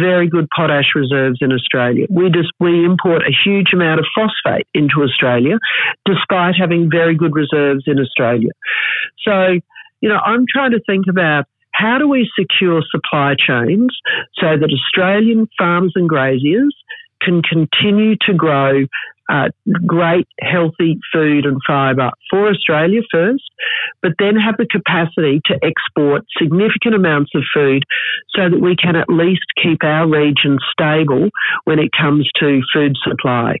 very 0.00 0.28
good 0.28 0.46
potash 0.54 0.92
reserves 0.94 1.38
in 1.40 1.52
Australia. 1.52 2.06
We 2.10 2.30
just 2.30 2.52
we 2.60 2.84
import 2.84 3.22
a 3.22 3.32
huge 3.44 3.72
amount 3.72 4.00
of 4.00 4.06
phosphate 4.14 4.66
into 4.74 5.02
Australia 5.02 5.58
despite 6.04 6.54
having 6.58 6.90
very 6.90 7.16
good 7.16 7.34
reserves 7.34 7.84
in 7.86 7.98
Australia. 7.98 8.50
So, 9.26 9.58
you 10.00 10.08
know, 10.08 10.18
I'm 10.24 10.44
trying 10.48 10.72
to 10.72 10.80
think 10.86 11.06
about 11.08 11.46
how 11.72 11.98
do 11.98 12.08
we 12.08 12.30
secure 12.38 12.82
supply 12.90 13.34
chains 13.38 13.90
so 14.40 14.56
that 14.56 14.70
Australian 14.72 15.48
farmers 15.58 15.92
and 15.94 16.08
graziers 16.08 16.74
can 17.20 17.42
continue 17.42 18.16
to 18.26 18.34
grow 18.34 18.84
uh, 19.28 19.48
great, 19.86 20.26
healthy 20.40 20.98
food 21.12 21.46
and 21.46 21.60
fibre 21.66 22.10
for 22.30 22.48
Australia 22.48 23.00
first, 23.12 23.44
but 24.02 24.12
then 24.18 24.36
have 24.36 24.56
the 24.56 24.66
capacity 24.66 25.40
to 25.46 25.58
export 25.62 26.22
significant 26.40 26.94
amounts 26.94 27.30
of 27.34 27.42
food 27.54 27.82
so 28.34 28.48
that 28.48 28.60
we 28.60 28.76
can 28.76 28.96
at 28.96 29.08
least 29.08 29.44
keep 29.62 29.82
our 29.82 30.08
region 30.08 30.58
stable 30.72 31.28
when 31.64 31.78
it 31.78 31.90
comes 31.98 32.28
to 32.38 32.60
food 32.72 32.94
supply. 33.02 33.56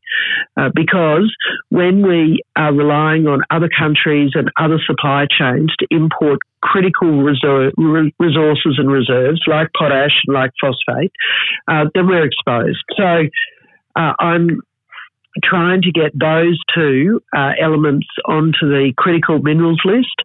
Uh, 0.56 0.70
because 0.74 1.34
when 1.70 2.06
we 2.06 2.40
are 2.56 2.72
relying 2.72 3.26
on 3.26 3.42
other 3.50 3.68
countries 3.76 4.30
and 4.34 4.50
other 4.58 4.78
supply 4.86 5.26
chains 5.28 5.72
to 5.78 5.86
import 5.90 6.38
critical 6.62 7.22
resources 7.22 8.74
and 8.78 8.90
reserves 8.90 9.40
like 9.46 9.68
potash 9.78 10.12
and 10.26 10.34
like 10.34 10.50
phosphate, 10.60 11.12
uh, 11.68 11.84
then 11.94 12.06
we're 12.06 12.24
exposed. 12.26 12.82
So 12.96 13.24
uh, 13.96 14.12
I'm 14.18 14.60
trying 15.44 15.82
to 15.82 15.92
get 15.92 16.12
those 16.18 16.58
two 16.74 17.20
uh, 17.36 17.52
elements 17.60 18.06
onto 18.26 18.68
the 18.68 18.92
critical 18.96 19.38
minerals 19.38 19.80
list 19.84 20.22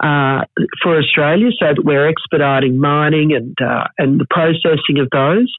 uh, 0.00 0.44
for 0.82 0.98
Australia, 0.98 1.48
so 1.58 1.66
that 1.66 1.84
we're 1.84 2.08
expediting 2.08 2.78
mining 2.78 3.32
and 3.32 3.56
uh, 3.60 3.84
and 3.98 4.20
the 4.20 4.26
processing 4.30 4.98
of 4.98 5.08
those, 5.10 5.52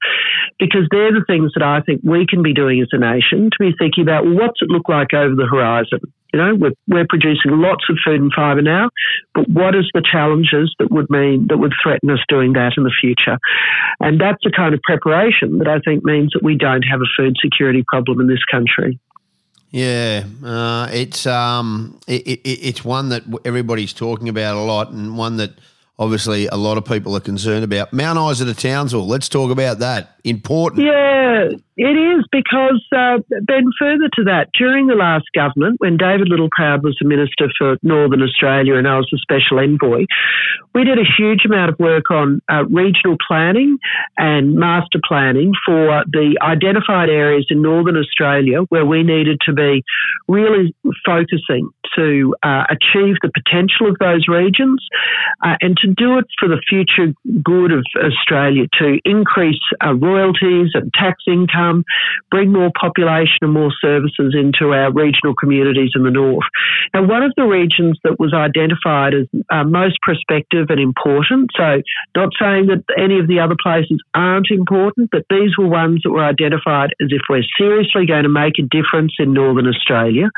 because 0.60 0.88
they're 0.92 1.14
the 1.14 1.26
things 1.28 1.52
that 1.56 1.64
I 1.64 1.82
think 1.82 2.02
we 2.04 2.26
can 2.28 2.44
be 2.44 2.54
doing 2.54 2.82
as 2.82 2.90
a 2.92 2.98
nation 2.98 3.50
to 3.52 3.58
be 3.60 3.76
thinking 3.78 4.04
about. 4.04 4.26
What's 4.26 4.62
it 4.62 4.70
look 4.70 4.90
like 4.90 5.14
over 5.14 5.36
the 5.36 5.46
horizon? 5.46 6.00
You 6.34 6.40
know, 6.40 6.56
we're, 6.56 6.74
we're 6.88 7.08
producing 7.08 7.52
lots 7.52 7.86
of 7.90 7.98
food 8.04 8.22
and 8.22 8.32
fibre 8.34 8.62
now, 8.62 8.90
but 9.34 9.50
what 9.50 9.76
is 9.76 9.90
the 9.94 10.04
challenges 10.10 10.74
that 10.80 10.92
would 10.92 11.10
mean 11.10 11.48
that 11.50 11.58
would 11.58 11.74
threaten 11.82 12.10
us 12.10 12.20
doing 12.28 12.54
that 12.54 12.74
in 12.78 12.84
the 12.84 12.94
future? 13.00 13.38
And 14.00 14.20
that's 14.20 14.44
the 14.44 14.52
kind 14.52 14.74
of 14.74 14.82
preparation 14.82 15.60
that 15.60 15.68
I 15.68 15.80
think 15.80 16.04
means 16.04 16.32
that 16.34 16.44
we 16.44 16.56
don't 16.56 16.84
have 16.84 17.02
a 17.02 17.10
food 17.16 17.36
security 17.42 17.84
problem 17.88 18.20
in 18.20 18.28
this 18.28 18.44
country. 18.52 19.00
Yeah, 19.72 20.24
uh, 20.44 20.90
it's 20.92 21.26
um, 21.28 22.00
it, 22.08 22.26
it, 22.26 22.40
it's 22.46 22.86
one 22.86 23.10
that 23.10 23.24
everybody's 23.44 23.94
talking 23.94 24.30
about 24.30 24.56
a 24.56 24.62
lot, 24.62 24.92
and 24.92 25.18
one 25.18 25.38
that 25.38 25.52
obviously 26.00 26.48
a 26.48 26.56
lot 26.56 26.78
of 26.78 26.86
people 26.86 27.16
are 27.16 27.22
concerned 27.22 27.64
about. 27.64 27.92
Mount 27.92 28.20
Isa 28.32 28.46
to 28.46 28.54
Townsville, 28.54 29.08
let's 29.08 29.30
talk 29.30 29.52
about 29.52 29.80
that. 29.80 30.16
Important. 30.24 30.84
Yeah, 30.84 31.50
it 31.78 31.96
is 31.96 32.26
because, 32.32 32.84
uh, 32.92 33.20
Ben, 33.44 33.66
further 33.80 34.10
to 34.16 34.24
that, 34.26 34.50
during 34.58 34.88
the 34.88 34.96
last 34.96 35.26
government, 35.34 35.80
when 35.80 35.96
David 35.96 36.28
Littleproud 36.28 36.84
was 36.84 36.98
the 37.00 37.08
Minister 37.08 37.50
for 37.58 37.78
Northern 37.82 38.22
Australia 38.22 38.76
and 38.76 38.88
I 38.88 38.98
was 38.98 39.08
the 39.12 39.20
Special 39.20 39.60
Envoy, 39.60 40.06
we 40.74 40.84
did 40.84 41.00
a 41.00 41.06
huge 41.18 41.46
amount 41.46 41.72
of 41.72 41.80
work 41.80 42.12
on 42.12 42.42
uh, 42.52 42.66
regional 42.66 43.16
planning 43.26 43.78
and 44.18 44.56
master 44.56 45.00
planning 45.08 45.54
for 45.66 46.04
the 46.12 46.38
identified 46.42 47.10
areas 47.10 47.48
in 47.50 47.62
Northern 47.62 47.96
Australia 47.96 48.62
where 48.70 48.86
we 48.86 49.04
needed 49.04 49.40
to 49.46 49.54
be 49.54 49.84
really 50.28 50.76
focusing 51.06 51.70
to 51.96 52.36
uh, 52.44 52.64
achieve 52.70 53.16
the 53.22 53.32
potential 53.34 53.90
of 53.90 53.98
those 54.00 54.28
regions 54.28 54.86
uh, 55.44 55.56
and 55.62 55.78
to 55.78 55.88
do 55.88 56.18
it 56.18 56.26
for 56.40 56.48
the 56.48 56.62
future 56.68 57.14
good 57.44 57.72
of 57.72 57.84
Australia, 58.04 58.66
to 58.80 59.00
increase 59.06 59.60
uh, 59.84 59.94
royalties 59.94 60.72
and 60.74 60.94
tax 60.94 61.24
income, 61.28 61.84
bring 62.32 62.52
more 62.52 62.72
population 62.80 63.38
and 63.42 63.54
more 63.54 63.72
services 63.82 64.36
into 64.38 64.74
our 64.74 64.92
regional 64.92 65.34
communities 65.36 65.92
in 65.96 66.04
the 66.04 66.12
north. 66.12 66.46
Now, 66.94 67.06
one 67.06 67.24
of 67.24 67.34
the 67.38 67.44
regions 67.44 67.98
that 68.04 68.20
was 68.20 68.34
identified 68.34 69.14
as 69.14 69.28
uh, 69.52 69.64
most 69.64 70.00
prospective 70.02 70.68
and 70.70 70.80
important, 70.80 71.50
so 71.56 71.82
not 72.16 72.30
saying 72.40 72.68
that 72.68 72.84
any 72.98 73.20
of 73.20 73.28
the 73.28 73.40
other 73.40 73.56
places 73.62 74.02
aren't 74.14 74.48
important, 74.52 75.10
but 75.12 75.26
these 75.30 75.58
were 75.58 75.68
ones 75.68 76.02
that 76.04 76.12
were 76.12 76.24
identified 76.24 76.92
as 77.02 77.10
if 77.12 77.22
we're 77.30 77.44
seriously 77.58 78.06
going 78.06 78.24
to 78.24 78.30
make 78.30 78.60
a 78.60 78.64
difference 78.64 79.14
in 79.20 79.34
northern 79.34 79.68
Australia, 79.68 80.30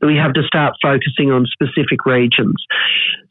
that 0.00 0.06
we 0.06 0.16
have 0.16 0.32
to 0.34 0.42
start 0.42 0.74
focusing 0.82 0.93
on 1.30 1.46
specific 1.46 2.06
regions. 2.06 2.54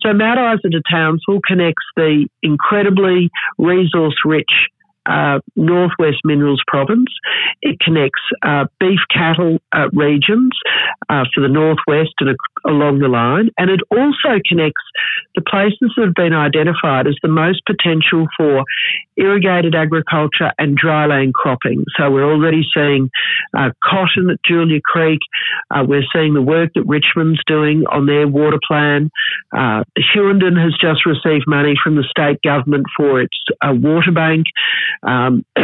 So 0.01 0.13
Mount 0.13 0.39
Isa 0.39 0.69
to 0.69 0.81
Townsville 0.89 1.41
connects 1.47 1.85
the 1.95 2.27
incredibly 2.41 3.29
resource 3.57 4.15
rich 4.25 4.51
uh, 5.05 5.39
Northwest 5.55 6.17
Minerals 6.23 6.61
Province. 6.67 7.09
It 7.61 7.79
connects 7.79 8.21
uh, 8.45 8.65
beef 8.79 8.99
cattle 9.13 9.59
uh, 9.75 9.89
regions 9.91 10.51
uh, 11.09 11.23
for 11.33 11.41
the 11.41 11.49
Northwest 11.49 12.13
and 12.19 12.29
along 12.65 12.99
the 12.99 13.07
line, 13.07 13.49
and 13.57 13.69
it 13.69 13.81
also 13.91 14.39
connects 14.47 14.83
the 15.35 15.41
places 15.41 15.91
that 15.95 16.05
have 16.05 16.15
been 16.15 16.33
identified 16.33 17.07
as 17.07 17.15
the 17.21 17.27
most 17.27 17.61
potential 17.65 18.27
for 18.37 18.63
irrigated 19.17 19.75
agriculture 19.75 20.51
and 20.57 20.79
dryland 20.79 21.33
cropping. 21.33 21.85
So 21.97 22.09
we're 22.11 22.29
already 22.29 22.63
seeing 22.73 23.09
uh, 23.55 23.71
cotton 23.83 24.29
at 24.29 24.39
Julia 24.47 24.79
Creek. 24.83 25.19
Uh, 25.71 25.83
we're 25.87 26.05
seeing 26.13 26.33
the 26.33 26.41
work 26.41 26.71
that 26.75 26.85
Richmond's 26.85 27.41
doing 27.47 27.83
on 27.91 28.05
their 28.05 28.27
water 28.27 28.59
plan. 28.67 29.09
Uh, 29.55 29.83
has 30.63 30.73
just 30.79 31.05
received 31.05 31.45
money 31.47 31.73
from 31.83 31.95
the 31.95 32.03
state 32.09 32.41
government 32.41 32.85
for 32.95 33.21
its 33.21 33.37
water 33.63 34.11
bank. 34.11 34.45
Um, 35.03 35.45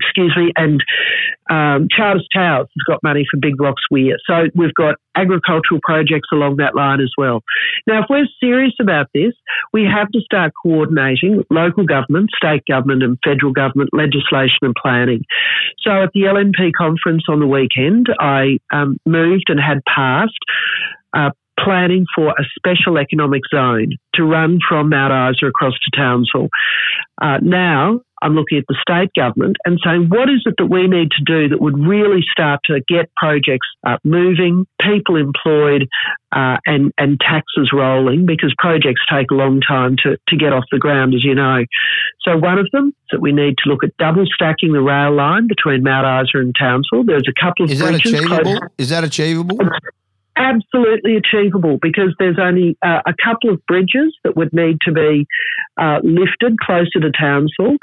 excuse 0.00 0.34
me, 0.36 0.52
and 0.56 0.82
um, 1.50 1.88
Charters 1.90 2.26
Towers 2.34 2.68
has 2.68 2.84
got 2.86 3.02
money 3.02 3.24
for 3.30 3.38
Big 3.40 3.60
Rocks 3.60 3.82
Weir. 3.90 4.16
So 4.26 4.44
we've 4.54 4.74
got 4.74 4.96
agricultural 5.16 5.80
projects 5.82 6.28
along 6.32 6.56
that 6.56 6.74
line 6.74 7.00
as 7.00 7.10
well. 7.18 7.42
Now, 7.86 8.00
if 8.02 8.06
we're 8.08 8.26
serious 8.40 8.74
about 8.80 9.06
this, 9.14 9.32
we 9.72 9.84
have 9.84 10.10
to 10.12 10.20
start 10.20 10.52
coordinating 10.62 11.44
local 11.50 11.84
government, 11.84 12.30
state 12.36 12.62
government, 12.68 13.02
and 13.02 13.18
federal 13.24 13.52
government 13.52 13.90
legislation 13.92 14.58
and 14.62 14.74
planning. 14.80 15.24
So 15.80 16.02
at 16.02 16.10
the 16.14 16.22
LNP 16.22 16.72
conference 16.78 17.24
on 17.28 17.40
the 17.40 17.46
weekend, 17.46 18.06
I 18.20 18.58
um, 18.72 18.98
moved 19.06 19.48
and 19.48 19.60
had 19.60 19.80
passed 19.86 20.38
uh, 21.12 21.30
planning 21.58 22.06
for 22.14 22.28
a 22.30 22.44
special 22.56 22.98
economic 22.98 23.42
zone 23.52 23.90
to 24.14 24.24
run 24.24 24.58
from 24.66 24.88
Mount 24.88 25.36
Isa 25.36 25.46
across 25.46 25.74
to 25.74 25.96
Townsville. 25.96 26.48
Uh, 27.20 27.38
now, 27.42 28.00
I'm 28.22 28.34
looking 28.34 28.58
at 28.58 28.64
the 28.68 28.76
state 28.80 29.10
government 29.14 29.56
and 29.64 29.78
saying, 29.84 30.08
what 30.08 30.28
is 30.28 30.42
it 30.46 30.54
that 30.58 30.66
we 30.66 30.86
need 30.86 31.08
to 31.12 31.24
do 31.24 31.48
that 31.48 31.60
would 31.60 31.78
really 31.78 32.20
start 32.30 32.60
to 32.66 32.80
get 32.88 33.10
projects 33.16 33.66
up 33.86 34.00
moving, 34.04 34.66
people 34.80 35.16
employed, 35.16 35.86
uh, 36.32 36.56
and, 36.66 36.92
and 36.98 37.18
taxes 37.20 37.70
rolling 37.72 38.26
because 38.26 38.54
projects 38.58 39.00
take 39.12 39.30
a 39.30 39.34
long 39.34 39.60
time 39.66 39.96
to, 40.04 40.16
to 40.28 40.36
get 40.36 40.52
off 40.52 40.64
the 40.70 40.78
ground, 40.78 41.14
as 41.14 41.24
you 41.24 41.34
know. 41.34 41.64
So 42.22 42.36
one 42.36 42.58
of 42.58 42.68
them 42.72 42.88
is 42.88 42.94
that 43.12 43.20
we 43.20 43.32
need 43.32 43.54
to 43.64 43.70
look 43.70 43.82
at 43.82 43.96
double 43.98 44.24
stacking 44.32 44.72
the 44.72 44.80
rail 44.82 45.14
line 45.14 45.46
between 45.48 45.82
Mount 45.82 46.28
Isa 46.28 46.38
and 46.38 46.54
Townsville. 46.58 47.04
There's 47.04 47.26
a 47.28 47.40
couple 47.40 47.64
of 47.64 47.70
Is 47.72 47.78
that 47.80 47.90
bridges 47.90 48.12
achievable? 48.14 48.58
close- 48.58 48.70
Is 48.78 48.88
that 48.90 49.02
achievable? 49.04 49.58
Absolutely 50.36 51.16
achievable 51.16 51.78
because 51.80 52.14
there's 52.18 52.38
only 52.40 52.76
uh, 52.82 53.00
a 53.06 53.14
couple 53.22 53.50
of 53.50 53.64
bridges 53.66 54.14
that 54.24 54.36
would 54.36 54.52
need 54.52 54.78
to 54.82 54.92
be 54.92 55.26
uh, 55.80 55.98
lifted 56.02 56.58
closer 56.60 57.00
to 57.00 57.10
Townsville, 57.10 57.76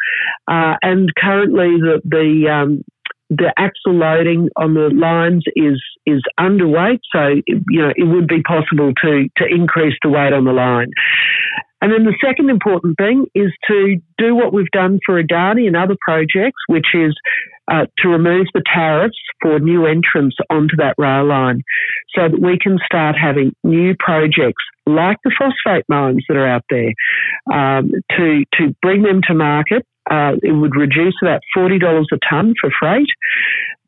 uh, 0.47 0.75
and 0.81 1.13
currently 1.15 1.77
the 1.79 2.01
the 2.03 2.49
um, 2.49 2.83
the 3.29 3.53
axle 3.57 3.93
loading 3.93 4.49
on 4.55 4.73
the 4.73 4.89
lines 4.89 5.43
is 5.55 5.81
is 6.05 6.21
underweight, 6.39 6.99
so 7.11 7.41
you 7.47 7.81
know 7.81 7.91
it 7.95 8.05
would 8.05 8.27
be 8.27 8.41
possible 8.41 8.93
to 9.03 9.27
to 9.37 9.45
increase 9.49 9.95
the 10.03 10.09
weight 10.09 10.33
on 10.33 10.45
the 10.45 10.53
line. 10.53 10.91
And 11.81 11.91
then 11.91 12.05
the 12.05 12.15
second 12.25 12.49
important 12.49 12.97
thing 12.97 13.27
is 13.35 13.51
to 13.69 13.97
do 14.17 14.35
what 14.35 14.51
we've 14.51 14.71
done 14.71 14.99
for 15.05 15.21
Adani 15.21 15.67
and 15.67 15.75
other 15.75 15.95
projects, 16.01 16.57
which 16.67 16.87
is 16.93 17.15
uh, 17.69 17.85
to 17.99 18.09
remove 18.09 18.47
the 18.53 18.63
tariffs 18.73 19.17
for 19.41 19.59
new 19.59 19.85
entrants 19.85 20.37
onto 20.49 20.75
that 20.77 20.95
rail 20.97 21.25
line 21.25 21.61
so 22.15 22.29
that 22.29 22.39
we 22.39 22.57
can 22.57 22.77
start 22.85 23.15
having 23.21 23.53
new 23.63 23.95
projects 23.99 24.63
like 24.85 25.17
the 25.23 25.31
phosphate 25.37 25.83
mines 25.89 26.23
that 26.27 26.37
are 26.37 26.47
out 26.47 26.63
there 26.69 26.93
um, 27.53 27.91
to, 28.11 28.43
to 28.53 28.73
bring 28.81 29.03
them 29.03 29.21
to 29.27 29.33
market. 29.33 29.85
Uh, 30.09 30.33
it 30.41 30.53
would 30.53 30.75
reduce 30.75 31.15
about 31.21 31.41
$40 31.55 31.81
a 31.81 32.17
tonne 32.29 32.53
for 32.59 32.71
freight. 32.79 33.09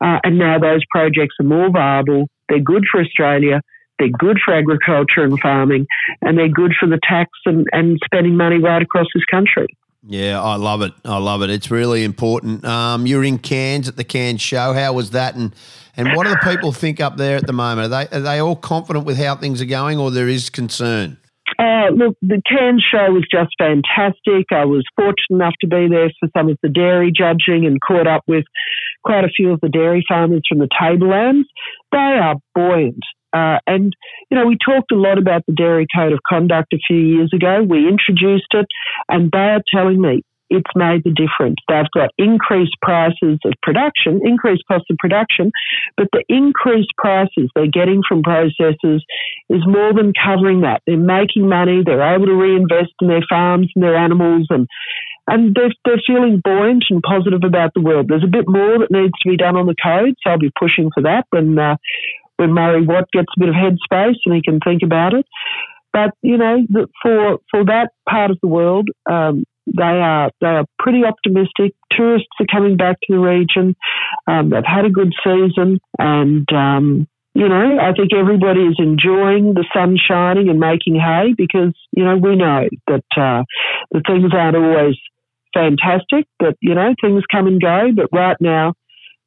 Uh, 0.01 0.19
and 0.23 0.37
now 0.37 0.59
those 0.59 0.81
projects 0.91 1.35
are 1.39 1.45
more 1.45 1.71
viable. 1.71 2.27
They're 2.49 2.59
good 2.59 2.83
for 2.91 3.01
Australia. 3.01 3.61
They're 3.99 4.09
good 4.17 4.37
for 4.43 4.53
agriculture 4.53 5.23
and 5.23 5.39
farming, 5.39 5.85
and 6.21 6.37
they're 6.37 6.49
good 6.49 6.73
for 6.79 6.87
the 6.87 6.99
tax 7.07 7.29
and, 7.45 7.67
and 7.71 7.99
spending 8.05 8.35
money 8.35 8.59
right 8.59 8.81
across 8.81 9.07
this 9.13 9.25
country. 9.29 9.67
Yeah, 10.07 10.41
I 10.41 10.55
love 10.55 10.81
it. 10.81 10.93
I 11.03 11.17
love 11.17 11.41
it. 11.41 11.49
It's 11.49 11.69
really 11.69 12.05
important. 12.05 12.63
Um, 12.63 13.05
you're 13.05 13.23
in 13.23 13.37
Cairns 13.37 13.89
at 13.89 13.97
the 13.97 14.05
Cairns 14.05 14.41
show. 14.41 14.73
How 14.73 14.93
was 14.93 15.11
that? 15.11 15.35
And 15.35 15.53
and 15.97 16.15
what 16.15 16.25
do 16.25 16.29
the 16.29 16.39
people 16.41 16.71
think 16.71 17.01
up 17.01 17.17
there 17.17 17.35
at 17.35 17.45
the 17.45 17.53
moment? 17.53 17.91
Are 17.91 18.05
they 18.05 18.17
are 18.17 18.21
they 18.21 18.39
all 18.39 18.55
confident 18.55 19.05
with 19.05 19.17
how 19.17 19.35
things 19.35 19.61
are 19.61 19.65
going, 19.65 19.99
or 19.99 20.09
there 20.09 20.29
is 20.29 20.49
concern? 20.49 21.17
Uh, 21.57 21.89
look, 21.93 22.15
the 22.21 22.41
Cairns 22.47 22.85
show 22.89 23.11
was 23.11 23.25
just 23.29 23.49
fantastic. 23.57 24.45
I 24.51 24.63
was 24.63 24.85
fortunate 24.95 25.17
enough 25.31 25.55
to 25.59 25.67
be 25.67 25.89
there 25.89 26.09
for 26.19 26.29
some 26.37 26.49
of 26.49 26.57
the 26.63 26.69
dairy 26.69 27.11
judging 27.11 27.65
and 27.65 27.81
caught 27.81 28.07
up 28.07 28.23
with 28.27 28.45
quite 29.03 29.25
a 29.25 29.29
few 29.35 29.51
of 29.51 29.59
the 29.59 29.67
dairy 29.67 30.05
farmers 30.07 30.43
from 30.47 30.59
the 30.59 30.69
tablelands. 30.79 31.49
They 31.91 31.97
are 31.97 32.35
buoyant. 32.55 33.03
Uh, 33.33 33.59
and, 33.67 33.93
you 34.29 34.37
know, 34.37 34.45
we 34.45 34.57
talked 34.63 34.91
a 34.91 34.95
lot 34.95 35.17
about 35.17 35.43
the 35.47 35.53
Dairy 35.53 35.87
Code 35.95 36.13
of 36.13 36.19
Conduct 36.27 36.73
a 36.73 36.79
few 36.87 36.97
years 36.97 37.31
ago. 37.33 37.63
We 37.67 37.87
introduced 37.87 38.53
it, 38.53 38.65
and 39.07 39.31
they 39.31 39.37
are 39.37 39.61
telling 39.71 40.01
me 40.01 40.23
it's 40.49 40.71
made 40.75 41.03
the 41.03 41.13
difference. 41.13 41.57
They've 41.67 41.91
got 41.93 42.09
increased 42.17 42.75
prices 42.81 43.37
of 43.45 43.53
production, 43.61 44.21
increased 44.23 44.63
cost 44.67 44.85
of 44.89 44.97
production, 44.97 45.51
but 45.95 46.07
the 46.11 46.23
increased 46.27 46.89
prices 46.97 47.49
they're 47.53 47.67
getting 47.67 48.01
from 48.07 48.23
processors 48.23 49.01
is 49.49 49.61
more 49.67 49.93
than 49.93 50.13
covering 50.13 50.61
that. 50.61 50.81
They're 50.85 50.97
making 50.97 51.47
money, 51.47 51.83
they're 51.85 52.15
able 52.15 52.25
to 52.25 52.33
reinvest 52.33 52.93
in 53.01 53.07
their 53.07 53.23
farms 53.29 53.69
and 53.75 53.83
their 53.83 53.95
animals, 53.95 54.47
and 54.49 54.67
and 55.27 55.53
they're, 55.53 55.69
they're 55.85 56.01
feeling 56.07 56.41
buoyant 56.43 56.85
and 56.89 57.03
positive 57.03 57.43
about 57.45 57.71
the 57.75 57.81
world. 57.81 58.07
There's 58.09 58.23
a 58.23 58.27
bit 58.27 58.45
more 58.47 58.79
that 58.79 58.89
needs 58.89 59.13
to 59.21 59.29
be 59.29 59.37
done 59.37 59.55
on 59.55 59.67
the 59.67 59.75
code, 59.81 60.15
so 60.23 60.31
I'll 60.31 60.39
be 60.39 60.51
pushing 60.59 60.89
for 60.91 61.03
that 61.03 61.25
when 61.29 61.59
uh, 61.59 61.75
when 62.39 62.53
Murray 62.53 62.85
Watt 62.85 63.11
gets 63.11 63.27
a 63.35 63.39
bit 63.39 63.49
of 63.49 63.55
headspace 63.55 64.15
and 64.25 64.33
he 64.33 64.41
can 64.41 64.59
think 64.59 64.81
about 64.81 65.13
it. 65.13 65.25
But 65.91 66.11
you 66.21 66.37
know, 66.37 66.65
for 67.01 67.39
for 67.51 67.65
that 67.65 67.89
part 68.07 68.31
of 68.31 68.37
the 68.41 68.47
world, 68.47 68.87
um, 69.09 69.43
they 69.65 69.83
are 69.83 70.31
they 70.39 70.47
are 70.47 70.65
pretty 70.77 71.03
optimistic. 71.03 71.73
Tourists 71.91 72.27
are 72.39 72.45
coming 72.51 72.77
back 72.77 72.97
to 73.01 73.13
the 73.13 73.19
region. 73.19 73.75
Um, 74.27 74.51
they've 74.51 74.63
had 74.65 74.85
a 74.85 74.89
good 74.89 75.13
season, 75.23 75.79
and 75.97 76.47
um, 76.53 77.07
you 77.33 77.49
know, 77.49 77.77
I 77.79 77.93
think 77.93 78.13
everybody 78.13 78.61
is 78.61 78.75
enjoying 78.79 79.53
the 79.53 79.65
sun 79.73 79.97
shining 79.97 80.49
and 80.49 80.59
making 80.59 80.95
hay 80.95 81.33
because 81.35 81.73
you 81.91 82.05
know 82.05 82.17
we 82.17 82.35
know 82.35 82.67
that 82.87 83.05
uh, 83.17 83.43
the 83.91 84.01
things 84.05 84.31
aren't 84.33 84.55
always 84.55 84.95
fantastic, 85.53 86.27
but 86.39 86.55
you 86.61 86.75
know 86.75 86.93
things 87.01 87.23
come 87.31 87.47
and 87.47 87.59
go. 87.59 87.89
But 87.95 88.09
right 88.13 88.37
now, 88.39 88.73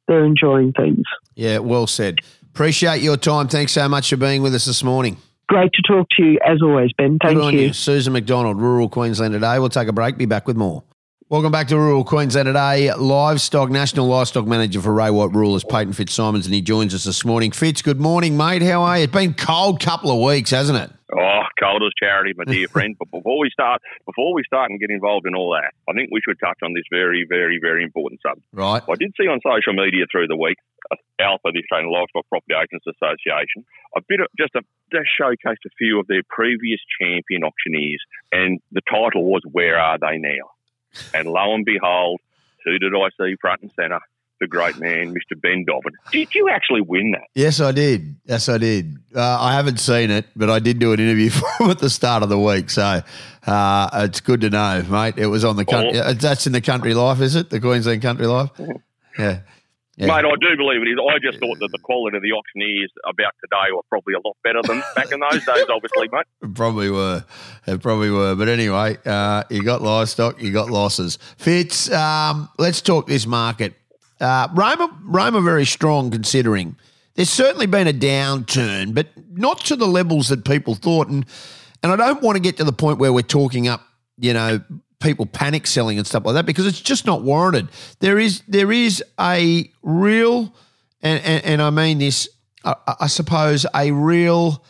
they're 0.07 0.25
enjoying 0.25 0.71
things. 0.73 1.03
Yeah, 1.35 1.59
well 1.59 1.87
said. 1.87 2.19
Appreciate 2.53 3.01
your 3.01 3.17
time. 3.17 3.47
Thanks 3.47 3.71
so 3.71 3.89
much 3.89 4.11
for 4.11 4.17
being 4.17 4.43
with 4.43 4.53
us 4.53 4.65
this 4.65 4.83
morning. 4.83 5.17
Great 5.47 5.71
to 5.73 5.81
talk 5.81 6.07
to 6.17 6.23
you 6.23 6.39
as 6.45 6.61
always, 6.61 6.91
Ben. 6.95 7.17
Thank 7.19 7.51
you. 7.51 7.59
you. 7.59 7.73
Susan 7.73 8.13
McDonald, 8.13 8.61
Rural 8.61 8.89
Queensland 8.89 9.33
today. 9.33 9.57
We'll 9.57 9.69
take 9.69 9.87
a 9.87 9.91
break, 9.91 10.17
be 10.17 10.27
back 10.27 10.45
with 10.45 10.55
more. 10.55 10.83
Welcome 11.33 11.51
back 11.51 11.65
to 11.69 11.79
Rural 11.79 12.03
Queensland 12.03 12.45
today. 12.45 12.93
Livestock, 12.93 13.71
National 13.71 14.05
Livestock 14.05 14.45
Manager 14.45 14.79
for 14.85 14.93
Ray 14.93 15.09
White 15.09 15.33
Rural 15.33 15.55
is 15.55 15.63
Peyton 15.63 15.91
Fitzsimons, 15.91 16.45
and 16.45 16.53
he 16.53 16.61
joins 16.61 16.93
us 16.93 17.05
this 17.09 17.25
morning. 17.25 17.49
Fitz, 17.49 17.81
good 17.81 17.99
morning, 17.99 18.37
mate. 18.37 18.61
How 18.61 18.83
are 18.83 18.99
you? 18.99 19.05
It's 19.05 19.13
been 19.13 19.33
cold 19.33 19.81
couple 19.81 20.13
of 20.13 20.21
weeks, 20.21 20.51
hasn't 20.51 20.77
it? 20.77 20.93
Oh, 21.09 21.41
cold 21.57 21.81
as 21.81 21.89
charity, 21.97 22.37
my 22.37 22.45
dear 22.45 22.67
friend. 22.67 22.95
But 22.99 23.09
before 23.09 23.39
we 23.39 23.49
start, 23.49 23.81
before 24.05 24.35
we 24.35 24.43
start 24.45 24.69
and 24.69 24.79
get 24.79 24.91
involved 24.91 25.25
in 25.25 25.33
all 25.33 25.57
that, 25.57 25.73
I 25.89 25.97
think 25.97 26.13
we 26.13 26.21
should 26.21 26.37
touch 26.37 26.59
on 26.61 26.73
this 26.77 26.85
very, 26.93 27.25
very, 27.27 27.57
very 27.59 27.83
important 27.83 28.21
subject. 28.21 28.45
Right. 28.53 28.83
I 28.85 28.93
did 28.93 29.09
see 29.17 29.25
on 29.25 29.41
social 29.41 29.73
media 29.73 30.05
through 30.11 30.27
the 30.27 30.37
week, 30.37 30.61
uh, 30.91 31.01
ALPA, 31.19 31.49
the 31.49 31.65
Australian 31.65 31.89
Livestock 31.89 32.29
Property 32.29 32.53
Agents 32.53 32.85
Association, 32.85 33.65
a 33.97 34.05
bit 34.07 34.21
of 34.21 34.27
just 34.37 34.53
a 34.53 34.61
just 34.93 35.09
showcased 35.17 35.65
a 35.65 35.73
few 35.81 35.97
of 35.99 36.05
their 36.05 36.21
previous 36.29 36.79
champion 37.01 37.41
auctioneers, 37.41 38.05
and 38.31 38.61
the 38.69 38.85
title 38.85 39.25
was 39.25 39.41
"Where 39.49 39.81
Are 39.81 39.97
They 39.97 40.21
Now?" 40.21 40.52
And 41.13 41.27
lo 41.27 41.53
and 41.53 41.65
behold, 41.65 42.19
who 42.65 42.77
did 42.79 42.93
I 42.95 43.09
see 43.19 43.35
front 43.41 43.61
and 43.61 43.71
centre? 43.79 43.99
The 44.39 44.47
great 44.47 44.77
man, 44.77 45.13
Mr. 45.13 45.39
Ben 45.39 45.63
Dobbin. 45.65 45.93
Did 46.11 46.35
you 46.35 46.49
actually 46.49 46.81
win 46.81 47.11
that? 47.11 47.27
Yes, 47.33 47.61
I 47.61 47.71
did. 47.71 48.15
Yes, 48.25 48.49
I 48.49 48.57
did. 48.57 48.97
Uh, 49.15 49.37
I 49.39 49.53
haven't 49.53 49.79
seen 49.79 50.11
it, 50.11 50.25
but 50.35 50.49
I 50.49 50.59
did 50.59 50.79
do 50.79 50.91
an 50.91 50.99
interview 50.99 51.29
for 51.31 51.47
him 51.59 51.69
at 51.69 51.79
the 51.79 51.89
start 51.89 52.23
of 52.23 52.29
the 52.29 52.39
week. 52.39 52.69
So 52.69 53.01
uh, 53.47 53.89
it's 53.93 54.19
good 54.19 54.41
to 54.41 54.49
know, 54.49 54.83
mate. 54.89 55.13
It 55.17 55.27
was 55.27 55.45
on 55.45 55.55
the 55.55 55.63
country. 55.65 55.99
Oh. 55.99 56.13
That's 56.13 56.45
in 56.45 56.51
the 56.51 56.61
Country 56.61 56.93
Life, 56.93 57.21
is 57.21 57.35
it? 57.35 57.51
The 57.51 57.59
Queensland 57.59 58.01
Country 58.01 58.27
Life? 58.27 58.49
Yeah. 58.59 58.73
Yeah. 59.19 59.39
Mate, 59.97 60.09
I 60.09 60.35
do 60.41 60.57
believe 60.57 60.81
it 60.81 60.87
is. 60.87 60.97
I 60.97 61.19
just 61.19 61.39
thought 61.39 61.59
that 61.59 61.71
the 61.71 61.77
quality 61.77 62.17
of 62.17 62.23
the 62.23 62.31
auctioneers 62.31 62.91
about 63.07 63.33
today 63.41 63.71
were 63.71 63.83
probably 63.89 64.15
a 64.15 64.19
lot 64.25 64.35
better 64.43 64.61
than 64.63 64.81
back 64.95 65.11
in 65.11 65.19
those 65.19 65.45
days, 65.45 65.65
obviously, 65.69 66.09
mate. 66.11 66.25
Probably 66.55 66.89
were. 66.89 67.23
It 67.67 67.81
probably 67.81 68.09
were. 68.09 68.35
But 68.35 68.49
anyway, 68.49 68.97
uh, 69.05 69.43
you 69.49 69.63
got 69.63 69.81
livestock, 69.81 70.41
you 70.41 70.51
got 70.51 70.69
losses. 70.69 71.17
Fitz, 71.37 71.91
um, 71.91 72.49
let's 72.57 72.81
talk 72.81 73.07
this 73.07 73.27
market. 73.27 73.75
Uh, 74.19 74.47
Roma, 74.53 74.89
Roma 75.03 75.41
very 75.41 75.65
strong 75.65 76.09
considering 76.09 76.75
there's 77.15 77.29
certainly 77.29 77.67
been 77.67 77.87
a 77.87 77.93
downturn, 77.93 78.93
but 78.93 79.07
not 79.31 79.59
to 79.65 79.75
the 79.75 79.87
levels 79.87 80.29
that 80.29 80.43
people 80.43 80.75
thought. 80.75 81.07
And 81.07 81.25
and 81.83 81.91
I 81.91 81.95
don't 81.95 82.21
want 82.21 82.37
to 82.37 82.41
get 82.41 82.57
to 82.57 82.63
the 82.63 82.73
point 82.73 82.97
where 82.97 83.11
we're 83.13 83.21
talking 83.21 83.67
up, 83.67 83.85
you 84.17 84.33
know, 84.33 84.61
people 85.03 85.25
panic 85.25 85.67
selling 85.67 85.97
and 85.97 86.07
stuff 86.07 86.25
like 86.25 86.33
that 86.35 86.45
because 86.45 86.65
it's 86.65 86.81
just 86.81 87.05
not 87.05 87.21
warranted. 87.21 87.67
There 87.99 88.17
is 88.17 88.41
there 88.47 88.71
is 88.71 89.03
a 89.19 89.69
real, 89.83 90.53
and 91.01 91.23
and, 91.23 91.45
and 91.45 91.61
I 91.61 91.69
mean 91.69 91.99
this, 91.99 92.29
I, 92.63 92.75
I 93.01 93.07
suppose 93.07 93.65
a 93.75 93.91
real 93.91 94.63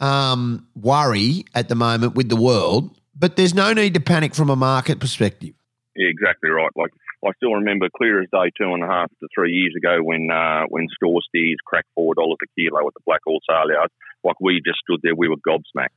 um, 0.00 0.66
worry 0.74 1.44
at 1.54 1.68
the 1.68 1.74
moment 1.74 2.14
with 2.14 2.28
the 2.28 2.36
world, 2.36 2.98
but 3.14 3.36
there's 3.36 3.54
no 3.54 3.72
need 3.72 3.94
to 3.94 4.00
panic 4.00 4.34
from 4.34 4.50
a 4.50 4.56
market 4.56 4.98
perspective. 4.98 5.54
Yeah, 5.94 6.08
exactly 6.08 6.50
right. 6.50 6.70
Like 6.74 6.90
I 7.24 7.30
still 7.36 7.54
remember 7.54 7.88
clear 7.96 8.20
as 8.20 8.28
day 8.32 8.50
two 8.58 8.72
and 8.72 8.82
a 8.82 8.86
half 8.86 9.10
to 9.20 9.28
three 9.34 9.52
years 9.52 9.74
ago 9.76 10.02
when 10.02 10.30
uh, 10.30 10.64
when 10.68 10.88
store 10.96 11.20
steers 11.28 11.58
cracked 11.64 11.88
four 11.94 12.14
dollars 12.14 12.38
a 12.42 12.46
kilo 12.58 12.86
at 12.86 12.94
the 12.94 13.04
Blackall 13.06 13.38
sale 13.48 13.70
yard. 13.70 13.90
Like 14.24 14.40
we 14.40 14.60
just 14.64 14.78
stood 14.78 15.00
there, 15.02 15.14
we 15.14 15.28
were 15.28 15.36
gobsmacked. 15.46 15.96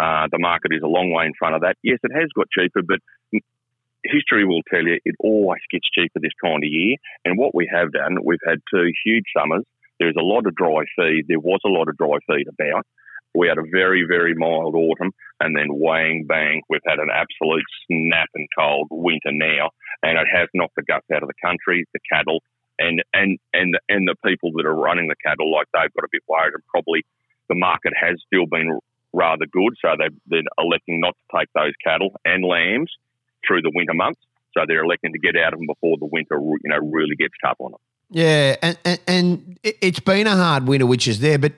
Uh, 0.00 0.26
the 0.30 0.38
market 0.38 0.72
is 0.72 0.82
a 0.82 0.88
long 0.88 1.12
way 1.12 1.26
in 1.26 1.32
front 1.38 1.54
of 1.54 1.62
that. 1.62 1.76
Yes, 1.82 1.98
it 2.02 2.12
has 2.14 2.28
got 2.34 2.48
cheaper, 2.50 2.80
but 2.86 3.00
history 4.04 4.44
will 4.44 4.62
tell 4.70 4.82
you 4.82 4.98
it 5.04 5.14
always 5.20 5.60
gets 5.70 5.88
cheaper 5.94 6.18
this 6.20 6.36
kind 6.42 6.62
of 6.64 6.70
year. 6.70 6.96
And 7.24 7.38
what 7.38 7.54
we 7.54 7.68
have 7.72 7.92
done, 7.92 8.18
we've 8.24 8.42
had 8.46 8.58
two 8.72 8.90
huge 9.04 9.24
summers. 9.36 9.64
There's 10.00 10.16
a 10.18 10.24
lot 10.24 10.46
of 10.46 10.54
dry 10.56 10.82
feed. 10.96 11.26
There 11.28 11.40
was 11.40 11.60
a 11.64 11.68
lot 11.68 11.88
of 11.88 11.96
dry 11.96 12.18
feed 12.26 12.48
about. 12.48 12.86
We 13.34 13.48
had 13.48 13.58
a 13.58 13.70
very, 13.70 14.04
very 14.06 14.34
mild 14.34 14.74
autumn, 14.74 15.12
and 15.40 15.56
then 15.56 15.68
wang 15.70 16.26
bang, 16.28 16.60
we've 16.68 16.84
had 16.84 16.98
an 16.98 17.08
absolute 17.08 17.64
snap 17.86 18.28
and 18.34 18.46
cold 18.58 18.88
winter 18.90 19.32
now, 19.32 19.70
and 20.02 20.18
it 20.18 20.26
has 20.28 20.48
knocked 20.52 20.76
the 20.76 20.82
guts 20.82 21.06
out 21.14 21.22
of 21.22 21.28
the 21.28 21.40
country, 21.42 21.86
the 21.94 22.00
cattle, 22.12 22.42
and 22.78 23.02
and 23.14 23.38
and 23.54 23.78
and 23.88 24.06
the 24.06 24.16
people 24.26 24.50
that 24.56 24.66
are 24.66 24.76
running 24.76 25.08
the 25.08 25.16
cattle, 25.24 25.50
like 25.50 25.66
they've 25.72 25.94
got 25.94 26.04
a 26.04 26.12
bit 26.12 26.22
worried, 26.28 26.52
and 26.52 26.62
probably 26.68 27.04
the 27.48 27.54
market 27.54 27.94
has 27.96 28.20
still 28.26 28.44
been 28.44 28.78
rather 29.12 29.46
good, 29.46 29.74
so 29.80 29.88
they've, 29.98 30.16
they're 30.26 30.42
electing 30.58 31.00
not 31.00 31.14
to 31.30 31.38
take 31.38 31.48
those 31.54 31.72
cattle 31.84 32.10
and 32.24 32.44
lambs 32.44 32.90
through 33.46 33.62
the 33.62 33.72
winter 33.74 33.94
months. 33.94 34.20
So 34.54 34.64
they're 34.68 34.84
electing 34.84 35.12
to 35.12 35.18
get 35.18 35.34
out 35.36 35.52
of 35.54 35.58
them 35.60 35.66
before 35.66 35.96
the 35.98 36.06
winter, 36.06 36.36
you 36.38 36.58
know, 36.70 36.78
really 36.78 37.16
gets 37.16 37.34
tough 37.44 37.56
on 37.58 37.72
them. 37.72 37.80
Yeah, 38.10 38.56
and, 38.62 38.78
and, 38.84 39.00
and 39.08 39.58
it- 39.62 39.78
it's 39.80 40.00
been 40.00 40.26
a 40.26 40.36
hard 40.36 40.66
winter, 40.68 40.84
which 40.86 41.08
is 41.08 41.20
there, 41.20 41.38
but 41.38 41.52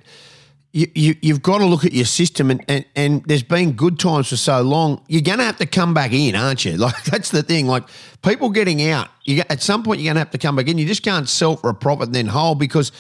you, 0.73 0.87
you, 0.95 1.15
you've 1.23 1.43
got 1.43 1.59
to 1.59 1.67
look 1.67 1.85
at 1.85 1.93
your 1.93 2.05
system, 2.05 2.51
and, 2.51 2.65
and, 2.69 2.85
and 2.97 3.25
there's 3.27 3.43
been 3.45 3.73
good 3.73 3.99
times 3.99 4.29
for 4.29 4.37
so 4.37 4.61
long. 4.63 5.01
You're 5.09 5.23
going 5.23 5.39
to 5.39 5.45
have 5.45 5.57
to 5.59 5.67
come 5.67 5.95
back 5.95 6.13
in, 6.13 6.35
aren't 6.35 6.65
you? 6.65 6.77
Like, 6.79 7.03
that's 7.05 7.31
the 7.31 7.43
thing. 7.45 7.67
Like, 7.67 7.85
people 8.23 8.51
getting 8.51 8.89
out, 8.89 9.09
you 9.25 9.43
at 9.51 9.63
some 9.63 9.83
point, 9.85 10.01
you're 10.01 10.07
going 10.13 10.17
to 10.17 10.21
have 10.21 10.31
to 10.33 10.39
come 10.39 10.57
back 10.57 10.67
in. 10.69 10.79
You 10.79 10.87
just 10.87 11.03
can't 11.05 11.29
sell 11.29 11.57
for 11.57 11.71
a 11.71 11.75
profit 11.75 12.07
and 12.07 12.15
then 12.15 12.27
hold 12.27 12.59
because 12.59 12.91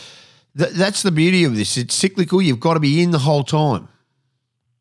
th- 0.56 0.70
that's 0.70 1.02
the 1.02 1.10
beauty 1.12 1.42
of 1.44 1.56
this. 1.56 1.76
It's 1.76 1.94
cyclical. 1.94 2.40
You've 2.42 2.60
got 2.60 2.74
to 2.74 2.80
be 2.80 3.02
in 3.02 3.10
the 3.10 3.18
whole 3.20 3.42
time. 3.44 3.88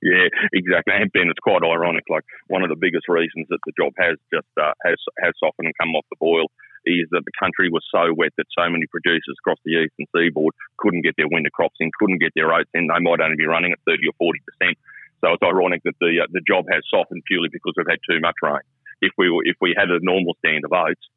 Yeah, 0.03 0.27
exactly. 0.51 0.91
And 0.91 1.07
Ben, 1.15 1.31
it's 1.31 1.39
quite 1.39 1.63
ironic. 1.63 2.03
Like 2.11 2.27
one 2.51 2.61
of 2.61 2.67
the 2.67 2.75
biggest 2.75 3.07
reasons 3.07 3.47
that 3.47 3.63
the 3.63 3.71
job 3.79 3.95
has 3.95 4.19
just 4.27 4.51
uh, 4.59 4.75
has 4.83 4.99
has 5.23 5.31
softened 5.39 5.71
and 5.71 5.77
come 5.79 5.95
off 5.95 6.03
the 6.11 6.19
boil 6.19 6.51
is 6.83 7.07
that 7.15 7.23
the 7.23 7.31
country 7.39 7.71
was 7.71 7.87
so 7.87 8.11
wet 8.11 8.35
that 8.35 8.51
so 8.51 8.67
many 8.67 8.83
producers 8.91 9.39
across 9.39 9.57
the 9.63 9.79
eastern 9.79 10.03
seaboard 10.11 10.53
couldn't 10.75 11.07
get 11.07 11.15
their 11.15 11.31
winter 11.31 11.49
crops 11.49 11.79
in, 11.79 11.89
couldn't 11.97 12.19
get 12.19 12.35
their 12.35 12.51
oats 12.51 12.69
in. 12.73 12.91
They 12.91 12.99
might 12.99 13.23
only 13.23 13.39
be 13.39 13.47
running 13.47 13.71
at 13.71 13.79
thirty 13.87 14.03
or 14.03 14.15
forty 14.19 14.43
percent. 14.43 14.77
So 15.23 15.31
it's 15.31 15.43
ironic 15.43 15.83
that 15.87 15.95
the 16.01 16.19
uh, 16.19 16.27
the 16.35 16.43
job 16.45 16.65
has 16.67 16.83
softened 16.91 17.23
purely 17.23 17.47
because 17.47 17.71
we've 17.77 17.87
had 17.87 18.03
too 18.03 18.19
much 18.19 18.35
rain. 18.43 18.67
If 18.99 19.13
we 19.17 19.31
were, 19.31 19.47
if 19.47 19.55
we 19.61 19.71
had 19.71 19.87
a 19.87 20.03
normal 20.03 20.35
stand 20.43 20.65
of 20.65 20.73
oats, 20.73 21.07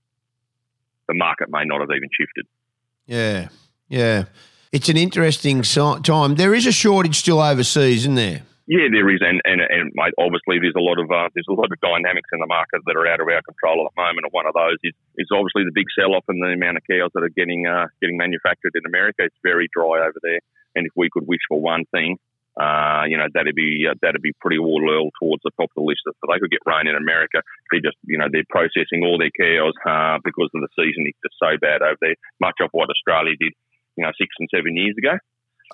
the 1.08 1.14
market 1.14 1.50
may 1.50 1.64
not 1.64 1.80
have 1.80 1.90
even 1.90 2.08
shifted. 2.14 2.46
Yeah, 3.06 3.48
yeah. 3.88 4.24
It's 4.70 4.88
an 4.88 4.96
interesting 4.96 5.62
time. 5.62 6.34
There 6.34 6.54
is 6.54 6.66
a 6.66 6.72
shortage 6.72 7.16
still 7.16 7.40
overseas, 7.40 8.02
isn't 8.02 8.14
there? 8.14 8.42
Yeah, 8.66 8.90
there 8.90 9.06
is, 9.14 9.22
and 9.22 9.38
and, 9.46 9.62
and 9.62 9.94
mate, 9.94 10.18
obviously 10.18 10.58
there's 10.58 10.74
a 10.74 10.82
lot 10.82 10.98
of 10.98 11.06
uh, 11.06 11.30
there's 11.38 11.46
a 11.46 11.54
lot 11.54 11.70
of 11.70 11.78
dynamics 11.78 12.26
in 12.34 12.42
the 12.42 12.50
market 12.50 12.82
that 12.82 12.98
are 12.98 13.06
out 13.06 13.22
of 13.22 13.30
our 13.30 13.38
control 13.46 13.86
at 13.86 13.94
the 13.94 14.02
moment. 14.02 14.26
And 14.26 14.34
one 14.34 14.50
of 14.50 14.58
those 14.58 14.82
is, 14.82 14.90
is 15.14 15.30
obviously 15.30 15.62
the 15.62 15.74
big 15.74 15.86
sell 15.94 16.18
off 16.18 16.26
in 16.26 16.42
the 16.42 16.50
amount 16.50 16.82
of 16.82 16.82
cows 16.82 17.14
that 17.14 17.22
are 17.22 17.30
getting 17.30 17.70
uh, 17.70 17.86
getting 18.02 18.18
manufactured 18.18 18.74
in 18.74 18.82
America. 18.82 19.22
It's 19.22 19.38
very 19.46 19.70
dry 19.70 20.02
over 20.02 20.18
there, 20.18 20.42
and 20.74 20.82
if 20.82 20.90
we 20.98 21.06
could 21.14 21.30
wish 21.30 21.46
for 21.46 21.62
one 21.62 21.86
thing, 21.94 22.18
uh, 22.58 23.06
you 23.06 23.14
know 23.14 23.30
that'd 23.30 23.54
be 23.54 23.86
uh, 23.86 23.94
that'd 24.02 24.18
be 24.18 24.34
pretty 24.42 24.58
well 24.58 25.14
towards 25.22 25.46
the 25.46 25.54
top 25.54 25.70
of 25.70 25.78
the 25.78 25.86
list. 25.86 26.02
If 26.02 26.18
they 26.26 26.42
could 26.42 26.50
get 26.50 26.66
rain 26.66 26.90
in 26.90 26.98
America, 26.98 27.46
they 27.70 27.78
just 27.78 28.02
you 28.02 28.18
know 28.18 28.26
they're 28.26 28.50
processing 28.50 29.06
all 29.06 29.14
their 29.14 29.30
cows 29.30 29.78
uh, 29.86 30.18
because 30.26 30.50
of 30.58 30.66
the 30.66 30.74
season 30.74 31.06
is 31.06 31.14
just 31.22 31.38
so 31.38 31.54
bad 31.54 31.86
over 31.86 32.02
there. 32.02 32.18
Much 32.42 32.58
of 32.58 32.74
what 32.74 32.90
Australia 32.90 33.38
did, 33.38 33.54
you 33.94 34.02
know, 34.02 34.10
six 34.18 34.34
and 34.42 34.50
seven 34.50 34.74
years 34.74 34.98
ago. 34.98 35.22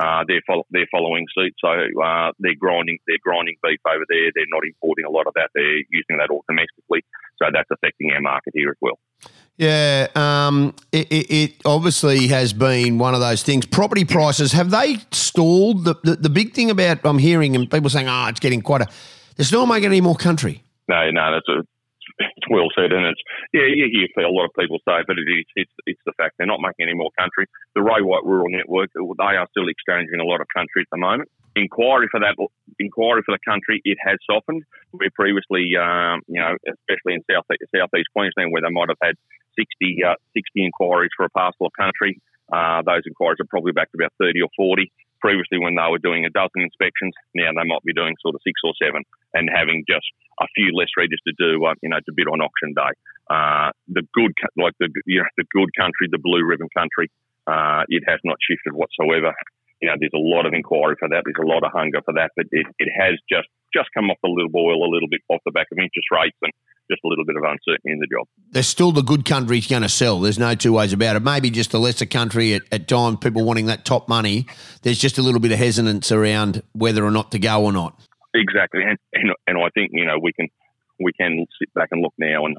Uh, 0.01 0.25
they're 0.27 0.43
follow, 0.47 0.65
they're 0.71 0.89
following 0.91 1.27
suit, 1.37 1.55
so 1.61 1.69
uh, 1.69 2.33
they're 2.39 2.59
grinding 2.59 2.99
they're 3.07 3.23
grinding 3.23 3.57
beef 3.63 3.81
over 3.87 4.05
there. 4.09 4.31
They're 4.35 4.45
not 4.49 4.63
importing 4.65 5.05
a 5.05 5.11
lot 5.11 5.27
of 5.27 5.35
that. 5.35 5.51
They're 5.55 5.85
using 5.91 6.17
that 6.19 6.31
all 6.31 6.45
domestically, 6.49 7.05
so 7.41 7.51
that's 7.53 7.69
affecting 7.71 8.11
our 8.13 8.21
market 8.21 8.55
here 8.55 8.71
as 8.71 8.77
well. 8.81 8.99
Yeah, 9.59 10.09
um, 10.15 10.75
it, 10.93 11.13
it, 11.13 11.31
it 11.31 11.53
obviously 11.67 12.29
has 12.29 12.55
been 12.55 12.99
one 12.99 13.15
of 13.15 13.21
those 13.21 13.43
things. 13.43 13.67
Property 13.67 14.05
prices 14.05 14.53
have 14.53 14.71
they 14.71 14.97
stalled? 15.11 15.85
The, 15.85 15.95
the 16.03 16.17
the 16.17 16.31
big 16.31 16.55
thing 16.55 16.71
about 16.71 17.05
I'm 17.05 17.19
hearing 17.19 17.55
and 17.55 17.71
people 17.71 17.91
saying, 17.91 18.09
"Oh, 18.09 18.27
it's 18.29 18.41
getting 18.41 18.63
quite 18.63 18.81
a." 18.81 18.87
They're 19.37 19.45
still 19.45 19.67
not 19.67 19.75
making 19.75 19.87
any 19.87 20.01
more 20.01 20.17
country. 20.17 20.63
No, 20.89 21.11
no, 21.11 21.33
that's 21.33 21.49
a, 21.49 21.63
well 22.51 22.69
said, 22.75 22.93
and 22.93 23.07
it's 23.07 23.23
yeah, 23.53 23.67
you 23.69 23.89
hear 23.91 24.25
a 24.25 24.31
lot 24.31 24.47
of 24.47 24.55
people 24.59 24.79
say, 24.87 25.05
but 25.07 25.19
it 25.19 25.29
is 25.29 25.45
it's, 25.57 25.75
it's 25.87 26.05
the 26.07 26.13
fact 26.17 26.37
they're 26.39 26.47
not 26.47 26.61
making 26.61 26.89
any 26.89 26.95
more 26.95 27.11
country. 27.19 27.47
The 27.75 27.83
Ray 27.83 28.03
White 28.03 28.25
Rural 28.25 28.51
Network, 28.51 28.91
they 28.95 29.35
are 29.37 29.49
still 29.51 29.69
exchanging 29.69 30.21
a 30.21 30.29
lot 30.29 30.41
of 30.41 30.47
country 30.55 30.83
at 30.83 30.91
the 30.93 30.99
moment. 30.99 31.31
Inquiry 31.57 32.09
for 32.11 32.21
that 32.21 32.37
inquiry 32.79 33.23
for 33.25 33.37
the 33.37 33.45
country, 33.45 33.81
it 33.85 33.99
has 34.01 34.19
softened. 34.29 34.65
Where 34.93 35.13
previously, 35.15 35.77
um, 35.77 36.21
you 36.29 36.41
know, 36.41 36.57
especially 36.65 37.17
in 37.17 37.25
south 37.29 37.47
southeast 37.75 38.09
Queensland, 38.17 38.53
where 38.53 38.63
they 38.63 38.73
might 38.73 38.89
have 38.89 39.01
had 39.03 39.17
60, 39.59 40.05
uh, 40.05 40.17
60 40.33 40.65
inquiries 40.65 41.13
for 41.17 41.25
a 41.25 41.31
parcel 41.31 41.67
of 41.67 41.73
country, 41.77 42.21
uh, 42.53 42.83
those 42.85 43.05
inquiries 43.07 43.41
are 43.41 43.49
probably 43.49 43.73
back 43.73 43.91
to 43.93 43.99
about 44.01 44.13
30 44.21 44.43
or 44.43 44.53
40 44.57 44.93
previously 45.23 45.63
when 45.63 45.79
they 45.79 45.87
were 45.87 46.03
doing 46.03 46.27
a 46.27 46.35
dozen 46.35 46.67
inspections. 46.67 47.15
Now 47.33 47.55
they 47.55 47.65
might 47.65 47.87
be 47.87 47.95
doing 47.95 48.19
sort 48.19 48.35
of 48.35 48.43
six 48.43 48.59
or 48.67 48.75
seven 48.77 49.07
and 49.33 49.47
having 49.47 49.87
just 49.87 50.05
a 50.43 50.51
few 50.59 50.75
less 50.75 50.91
registered 50.99 51.39
to 51.39 51.55
do, 51.55 51.65
uh, 51.65 51.79
you 51.81 51.89
know, 51.89 52.03
to 52.03 52.13
bid 52.13 52.27
on 52.27 52.43
auction 52.43 52.75
day. 52.75 52.93
Uh, 53.31 53.71
the 53.87 54.03
good, 54.13 54.35
like 54.59 54.75
the 54.83 54.91
you 55.07 55.23
know, 55.23 55.31
the 55.39 55.47
good 55.55 55.71
country, 55.79 56.11
the 56.11 56.21
blue 56.21 56.43
ribbon 56.43 56.69
country, 56.75 57.07
uh, 57.47 57.87
it 57.87 58.03
has 58.05 58.19
not 58.27 58.37
shifted 58.43 58.75
whatsoever. 58.75 59.33
You 59.81 59.89
know, 59.89 59.97
there's 59.99 60.15
a 60.15 60.21
lot 60.21 60.47
of 60.47 60.53
inquiry 60.55 60.95
for 60.99 61.09
that. 61.09 61.23
There's 61.25 61.43
a 61.43 61.47
lot 61.47 61.65
of 61.65 61.73
hunger 61.73 62.03
for 62.05 62.15
that, 62.15 62.31
but 62.37 62.47
it, 62.51 62.67
it 62.79 62.91
has 62.91 63.15
just 63.31 63.49
just 63.73 63.89
come 63.95 64.11
off 64.11 64.21
the 64.23 64.29
little 64.29 64.53
boil 64.53 64.85
a 64.85 64.91
little 64.91 65.09
bit 65.09 65.23
off 65.31 65.41
the 65.47 65.55
back 65.55 65.71
of 65.73 65.79
interest 65.79 66.13
rates 66.13 66.37
and 66.43 66.53
just 66.91 67.01
a 67.05 67.09
little 67.09 67.25
bit 67.25 67.37
of 67.37 67.43
uncertainty 67.43 67.93
in 67.93 67.99
the 67.99 68.07
job. 68.07 68.27
There's 68.51 68.67
still 68.69 68.93
the 68.93 69.03
good 69.03 69.25
country's 69.25 69.67
going 69.67 69.83
to 69.83 69.89
sell. 69.89 70.21
There's 70.21 70.39
no 70.39 70.55
two 70.55 70.73
ways 70.73 70.93
about 70.93 71.17
it. 71.17 71.23
Maybe 71.23 71.51
just 71.51 71.71
the 71.71 71.81
lesser 71.81 72.07
country 72.07 72.55
at, 72.55 72.63
at 72.71 72.89
times, 72.89 73.19
people 73.21 73.45
wanting 73.45 73.67
that 73.67 73.85
top 73.85 74.09
money. 74.09 74.47
There's 74.83 74.99
just 74.99 75.19
a 75.19 75.23
little 75.23 75.41
bit 75.41 75.53
of 75.53 75.59
hesitance 75.59 76.13
around 76.13 76.63
whether 76.73 77.05
or 77.05 77.11
not 77.11 77.31
to 77.33 77.39
go 77.39 77.65
or 77.65 77.73
not. 77.73 78.01
Exactly, 78.35 78.81
and, 78.83 78.99
and 79.13 79.33
and 79.47 79.59
I 79.59 79.69
think 79.75 79.91
you 79.93 80.07
know 80.07 80.19
we 80.21 80.33
can 80.33 80.49
we 80.99 81.13
can 81.13 81.45
sit 81.59 81.73
back 81.75 81.89
and 81.93 82.01
look 82.01 82.15
now, 82.19 82.47
and 82.47 82.57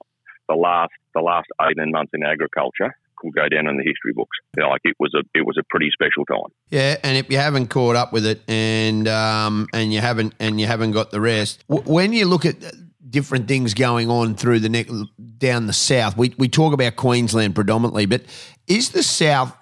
the 0.47 0.55
last 0.55 0.91
the 1.15 1.21
last 1.21 1.47
eighteen 1.61 1.91
months 1.91 2.11
in 2.13 2.23
agriculture 2.23 2.95
will 3.23 3.31
go 3.31 3.47
down 3.49 3.67
in 3.67 3.77
the 3.77 3.83
history 3.83 4.13
books. 4.13 4.37
Like 4.57 4.81
it 4.83 4.95
was 4.99 5.13
a 5.15 5.23
it 5.33 5.45
was 5.45 5.57
a 5.57 5.63
pretty 5.69 5.89
special 5.91 6.25
time. 6.25 6.51
Yeah, 6.69 6.97
and 7.03 7.17
if 7.17 7.29
you 7.31 7.37
haven't 7.37 7.67
caught 7.67 7.95
up 7.95 8.13
with 8.13 8.25
it, 8.25 8.41
and 8.47 9.07
um, 9.07 9.67
and 9.73 9.91
you 9.91 9.99
haven't 9.99 10.35
and 10.39 10.59
you 10.59 10.67
haven't 10.67 10.91
got 10.91 11.11
the 11.11 11.21
rest, 11.21 11.63
w- 11.67 11.91
when 11.91 12.13
you 12.13 12.25
look 12.27 12.45
at 12.45 12.55
different 13.13 13.47
things 13.47 13.73
going 13.73 14.09
on 14.09 14.35
through 14.35 14.59
the 14.59 14.67
neck 14.67 14.87
down 15.37 15.67
the 15.67 15.73
south, 15.73 16.17
we 16.17 16.33
we 16.37 16.49
talk 16.49 16.73
about 16.73 16.97
Queensland 16.97 17.55
predominantly, 17.55 18.05
but 18.05 18.23
is 18.67 18.89
the 18.89 19.03
south 19.03 19.55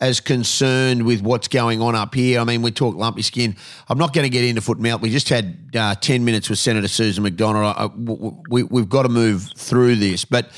as 0.00 0.20
concerned 0.20 1.04
with 1.04 1.22
what's 1.22 1.48
going 1.48 1.80
on 1.80 1.94
up 1.94 2.14
here? 2.14 2.40
I 2.40 2.44
mean, 2.44 2.60
we 2.62 2.70
talk 2.70 2.94
lumpy 2.94 3.22
skin. 3.22 3.56
I'm 3.88 3.98
not 3.98 4.12
going 4.12 4.24
to 4.24 4.28
get 4.28 4.44
into 4.44 4.60
foot 4.60 4.76
and 4.76 4.84
mouth. 4.84 5.00
We 5.00 5.10
just 5.10 5.28
had 5.28 5.70
uh, 5.74 5.94
ten 5.94 6.24
minutes 6.24 6.50
with 6.50 6.58
Senator 6.58 6.88
Susan 6.88 7.22
McDonald. 7.22 7.74
I, 7.76 7.82
w- 7.88 8.42
we, 8.50 8.62
we've 8.64 8.88
got 8.88 9.04
to 9.04 9.08
move 9.08 9.50
through 9.56 9.96
this, 9.96 10.26
but. 10.26 10.50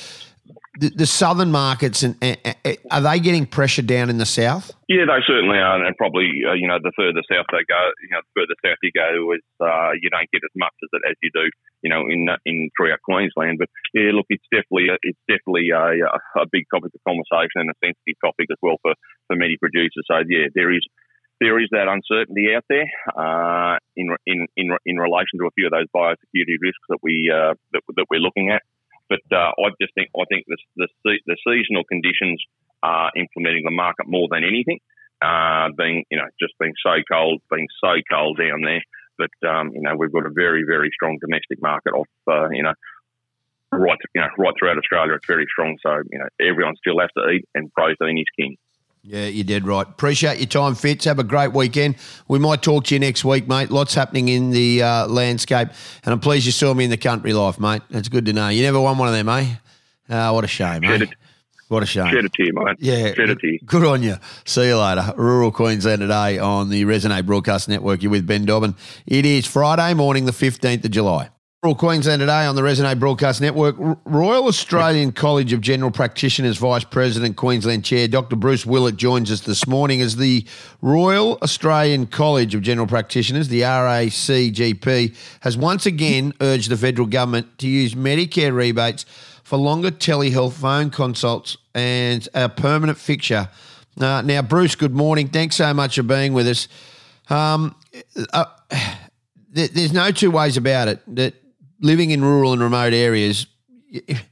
The, 0.79 0.91
the 0.91 1.07
southern 1.07 1.51
markets 1.51 2.05
and, 2.05 2.15
and, 2.23 2.39
and 2.45 2.79
are 2.93 3.01
they 3.01 3.19
getting 3.19 3.45
pressure 3.45 3.83
down 3.83 4.07
in 4.09 4.19
the 4.19 4.27
south? 4.27 4.71
Yeah, 4.87 5.03
they 5.03 5.19
certainly 5.27 5.59
are, 5.59 5.83
and 5.83 5.97
probably 5.99 6.31
uh, 6.47 6.55
you 6.55 6.71
know 6.71 6.79
the 6.79 6.95
further 6.95 7.27
south 7.27 7.51
they 7.51 7.67
go, 7.67 7.83
you 7.99 8.11
know, 8.15 8.23
the 8.23 8.35
further 8.39 8.55
south 8.63 8.79
you 8.79 8.95
go, 8.95 9.35
is 9.35 9.43
uh, 9.59 9.91
you 9.99 10.11
don't 10.15 10.31
get 10.31 10.47
as 10.47 10.55
much 10.55 10.75
as 10.79 10.91
it 10.95 11.03
as 11.11 11.17
you 11.23 11.31
do, 11.35 11.51
you 11.83 11.91
know, 11.91 12.07
in 12.07 12.31
in 12.47 12.71
throughout 12.79 13.03
Queensland. 13.03 13.59
But 13.59 13.67
yeah, 13.95 14.15
look, 14.15 14.31
it's 14.31 14.47
definitely 14.55 14.95
a, 14.95 14.97
it's 15.03 15.19
definitely 15.27 15.75
a, 15.75 16.07
a 16.39 16.47
big 16.55 16.71
topic 16.71 16.95
of 16.95 17.03
conversation 17.03 17.67
and 17.67 17.75
a 17.75 17.79
sensitive 17.83 18.19
topic 18.23 18.47
as 18.55 18.59
well 18.63 18.79
for 18.79 18.95
for 19.27 19.35
many 19.35 19.59
producers. 19.59 20.07
So 20.07 20.23
yeah, 20.23 20.55
there 20.55 20.71
is 20.71 20.87
there 21.41 21.59
is 21.59 21.69
that 21.73 21.89
uncertainty 21.89 22.53
out 22.55 22.65
there 22.69 22.87
uh, 23.17 23.79
in, 23.97 24.15
in 24.27 24.47
in 24.57 24.77
in 24.87 24.97
relation 24.97 25.41
to 25.41 25.49
a 25.49 25.55
few 25.57 25.67
of 25.67 25.73
those 25.73 25.89
biosecurity 25.91 26.61
risks 26.61 26.87
that 26.89 27.03
we 27.03 27.33
uh, 27.33 27.55
that, 27.73 27.83
that 27.97 28.07
we're 28.11 28.21
looking 28.21 28.51
at. 28.51 28.63
But 29.11 29.27
uh, 29.35 29.51
I 29.59 29.75
just 29.83 29.92
think 29.94 30.09
I 30.16 30.25
think 30.31 30.46
the, 30.46 30.57
the 30.79 30.87
the 31.27 31.37
seasonal 31.42 31.83
conditions 31.85 32.40
are 32.83 33.11
implementing 33.16 33.64
the 33.64 33.75
market 33.75 34.07
more 34.07 34.29
than 34.31 34.44
anything. 34.44 34.79
Uh, 35.20 35.68
being 35.77 36.05
you 36.11 36.16
know 36.16 36.31
just 36.40 36.55
being 36.59 36.73
so 36.81 36.94
cold, 37.11 37.42
being 37.51 37.66
so 37.83 37.99
cold 38.09 38.38
down 38.38 38.62
there. 38.62 38.81
But 39.18 39.35
um, 39.46 39.73
you 39.75 39.83
know 39.83 39.96
we've 39.99 40.12
got 40.12 40.25
a 40.25 40.33
very 40.33 40.62
very 40.64 40.90
strong 40.94 41.18
domestic 41.20 41.61
market 41.61 41.90
off 41.92 42.09
uh, 42.31 42.49
you 42.51 42.62
know 42.62 42.73
right 43.73 43.99
you 44.14 44.23
know 44.23 44.31
right 44.38 44.55
throughout 44.59 44.79
Australia. 44.79 45.14
It's 45.14 45.27
very 45.27 45.46
strong. 45.51 45.77
So 45.83 46.01
you 46.11 46.18
know 46.18 46.29
everyone 46.40 46.77
still 46.77 47.01
has 47.01 47.11
to 47.18 47.29
eat, 47.35 47.44
and 47.55 47.73
protein 47.75 48.16
is 48.16 48.31
king. 48.38 48.57
Yeah, 49.03 49.27
you 49.27 49.45
did 49.45 49.67
right. 49.67 49.87
Appreciate 49.89 50.39
your 50.39 50.47
time, 50.47 50.75
Fitz. 50.75 51.07
Have 51.07 51.19
a 51.19 51.25
great 51.25 51.53
weekend. 51.55 51.97
We 52.29 52.39
might 52.39 52.63
talk 52.63 52.85
to 52.85 52.95
you 52.95 52.99
next 52.99 53.25
week, 53.25 53.49
mate. 53.49 53.71
Lots 53.71 53.95
happening 53.95 54.29
in 54.29 54.51
the 54.51 54.83
uh, 54.83 55.07
landscape, 55.07 55.69
and 56.05 56.13
I'm 56.13 56.21
pleased 56.21 56.45
you 56.45 56.53
saw 56.53 56.75
me 56.75 56.85
in 56.85 56.91
the 56.91 56.99
country 56.99 57.33
life, 57.33 57.59
mate. 57.59 57.81
That's 57.91 58.09
good 58.09 58.27
to 58.27 58.33
know. 58.35 58.49
You 58.49 58.63
never 58.63 58.79
won 58.81 58.99
one 58.99 59.09
of 59.09 59.15
them, 59.15 59.29
eh? 59.31 59.55
Uh, 60.09 60.33
what 60.33 60.45
a 60.45 60.49
shame, 60.49 60.83
Shed 60.83 61.01
eh? 61.03 61.05
it. 61.05 61.11
What 61.69 61.83
a 61.83 61.87
shame. 61.87 62.13
Shed 62.13 62.25
a 62.27 62.29
you, 62.39 62.53
mate. 62.53 62.77
Yeah, 62.81 63.15
Shed 63.15 63.31
a 63.31 63.37
you. 63.43 63.59
good 63.65 63.85
on 63.87 64.03
you. 64.03 64.17
See 64.45 64.67
you 64.67 64.77
later. 64.77 65.15
Rural 65.17 65.51
Queensland 65.53 66.01
today 66.01 66.39
on 66.39 66.69
the 66.69 66.85
Resonate 66.85 67.25
Broadcast 67.25 67.69
Network. 67.69 68.03
You're 68.03 68.11
with 68.11 68.27
Ben 68.27 68.45
Dobbin. 68.45 68.75
It 69.07 69.25
is 69.25 69.47
Friday 69.47 69.95
morning, 69.95 70.27
the 70.27 70.33
15th 70.33 70.85
of 70.85 70.91
July. 70.91 71.31
Rural 71.62 71.75
Queensland 71.75 72.20
today 72.20 72.46
on 72.46 72.57
the 72.57 72.62
Resonate 72.62 72.99
Broadcast 72.99 73.42
Network. 73.42 73.77
Royal 74.07 74.46
Australian 74.46 75.12
College 75.12 75.53
of 75.53 75.61
General 75.61 75.90
Practitioners 75.90 76.57
Vice 76.57 76.85
President, 76.85 77.37
Queensland 77.37 77.85
Chair, 77.85 78.09
Dr. 78.09 78.35
Bruce 78.37 78.64
Willett 78.64 78.96
joins 78.96 79.31
us 79.31 79.40
this 79.40 79.66
morning 79.66 80.01
as 80.01 80.16
the 80.16 80.46
Royal 80.81 81.37
Australian 81.42 82.07
College 82.07 82.55
of 82.55 82.62
General 82.62 82.87
Practitioners, 82.87 83.49
the 83.49 83.61
RACGP, 83.61 85.14
has 85.40 85.59
once 85.59 85.85
again 85.85 86.33
urged 86.40 86.70
the 86.70 86.79
federal 86.79 87.07
government 87.07 87.59
to 87.59 87.68
use 87.68 87.94
Medicare 87.94 88.55
rebates 88.55 89.05
for 89.42 89.59
longer 89.59 89.90
telehealth 89.90 90.55
phone 90.55 90.88
consults 90.88 91.59
and 91.75 92.27
a 92.33 92.49
permanent 92.49 92.96
fixture. 92.96 93.51
Uh, 94.01 94.23
now, 94.23 94.40
Bruce, 94.40 94.77
good 94.77 94.94
morning. 94.94 95.29
Thanks 95.29 95.57
so 95.57 95.75
much 95.75 95.96
for 95.96 96.05
being 96.05 96.33
with 96.33 96.49
us. 96.49 96.68
Um, 97.29 97.77
uh, 98.33 98.46
there's 99.53 99.92
no 99.92 100.11
two 100.11 100.31
ways 100.31 100.57
about 100.57 100.88
it 100.88 101.03
that 101.16 101.35
living 101.81 102.11
in 102.11 102.23
rural 102.23 102.53
and 102.53 102.62
remote 102.62 102.93
areas, 102.93 103.47
it, 103.90 104.23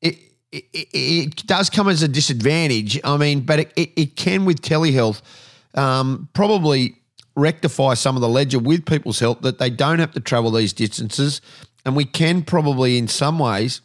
it, 0.00 0.16
it, 0.52 0.88
it 0.92 1.46
does 1.46 1.70
come 1.70 1.88
as 1.88 2.02
a 2.02 2.08
disadvantage. 2.08 3.00
I 3.04 3.16
mean, 3.16 3.40
but 3.40 3.60
it, 3.60 3.72
it, 3.76 4.16
can 4.16 4.44
with 4.44 4.60
telehealth 4.62 5.22
um, 5.74 6.28
probably 6.32 6.96
rectify 7.36 7.94
some 7.94 8.16
of 8.16 8.22
the 8.22 8.28
ledger 8.28 8.58
with 8.58 8.86
people's 8.86 9.18
health 9.18 9.40
that 9.42 9.58
they 9.58 9.70
don't 9.70 9.98
have 9.98 10.12
to 10.12 10.20
travel 10.20 10.50
these 10.50 10.72
distances, 10.72 11.40
and 11.84 11.96
we 11.96 12.04
can 12.04 12.42
probably 12.42 12.98
in 12.98 13.08
some 13.08 13.38
ways 13.38 13.80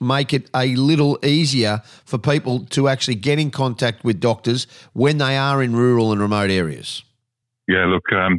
make 0.00 0.32
it 0.32 0.50
a 0.54 0.74
little 0.74 1.18
easier 1.24 1.80
for 2.04 2.18
people 2.18 2.64
to 2.66 2.88
actually 2.88 3.14
get 3.14 3.38
in 3.38 3.50
contact 3.50 4.04
with 4.04 4.20
doctors 4.20 4.66
when 4.92 5.18
they 5.18 5.36
are 5.36 5.62
in 5.62 5.74
rural 5.76 6.12
and 6.12 6.20
remote 6.20 6.50
areas. 6.50 7.02
Yeah, 7.68 7.86
look, 7.86 8.12
um, 8.12 8.38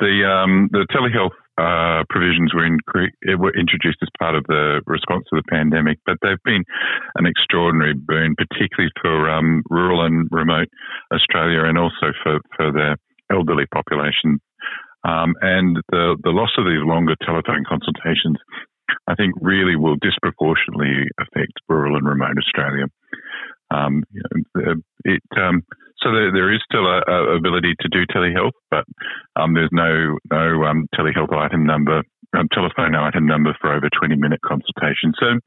the 0.00 0.24
um, 0.28 0.68
the 0.72 0.86
telehealth 0.90 1.32
uh, 1.58 2.04
provisions 2.08 2.54
were, 2.54 2.62
incre- 2.62 3.38
were 3.38 3.54
introduced 3.58 3.98
as 4.02 4.08
part 4.18 4.34
of 4.34 4.44
the 4.46 4.80
response 4.86 5.24
to 5.30 5.36
the 5.36 5.50
pandemic, 5.50 5.98
but 6.06 6.16
they've 6.22 6.42
been 6.44 6.64
an 7.16 7.26
extraordinary 7.26 7.94
boon, 7.94 8.34
particularly 8.38 8.90
for 9.02 9.28
um, 9.28 9.62
rural 9.68 10.04
and 10.04 10.28
remote 10.30 10.68
Australia, 11.12 11.64
and 11.64 11.76
also 11.78 12.14
for 12.22 12.38
for 12.56 12.72
the 12.72 12.96
elderly 13.30 13.66
population. 13.66 14.40
Um, 15.04 15.34
and 15.42 15.76
the 15.90 16.16
the 16.22 16.30
loss 16.30 16.50
of 16.58 16.64
these 16.64 16.82
longer 16.84 17.14
telephone 17.24 17.64
consultations 17.68 18.38
I 19.06 19.14
think 19.14 19.34
really 19.40 19.76
will 19.76 19.96
disproportionately 20.00 21.08
affect 21.20 21.52
rural 21.68 21.96
and 21.96 22.06
remote 22.06 22.36
Australia. 22.38 22.86
Um, 23.70 24.04
it, 25.04 25.22
um, 25.36 25.62
so 26.08 26.14
there, 26.14 26.32
there 26.32 26.52
is 26.52 26.60
still 26.64 26.86
a, 26.86 27.02
a, 27.06 27.36
ability 27.36 27.74
to 27.80 27.88
do 27.88 28.06
telehealth, 28.06 28.56
but 28.70 28.84
um, 29.36 29.54
there's 29.54 29.70
no 29.72 30.16
no 30.30 30.64
um, 30.64 30.88
telehealth 30.94 31.32
item 31.36 31.66
number, 31.66 32.02
um, 32.36 32.48
telephone 32.52 32.94
item 32.94 33.26
number 33.26 33.56
for 33.60 33.72
over 33.72 33.88
20 33.98 34.16
minute 34.16 34.40
consultation. 34.44 35.12
So 35.20 35.38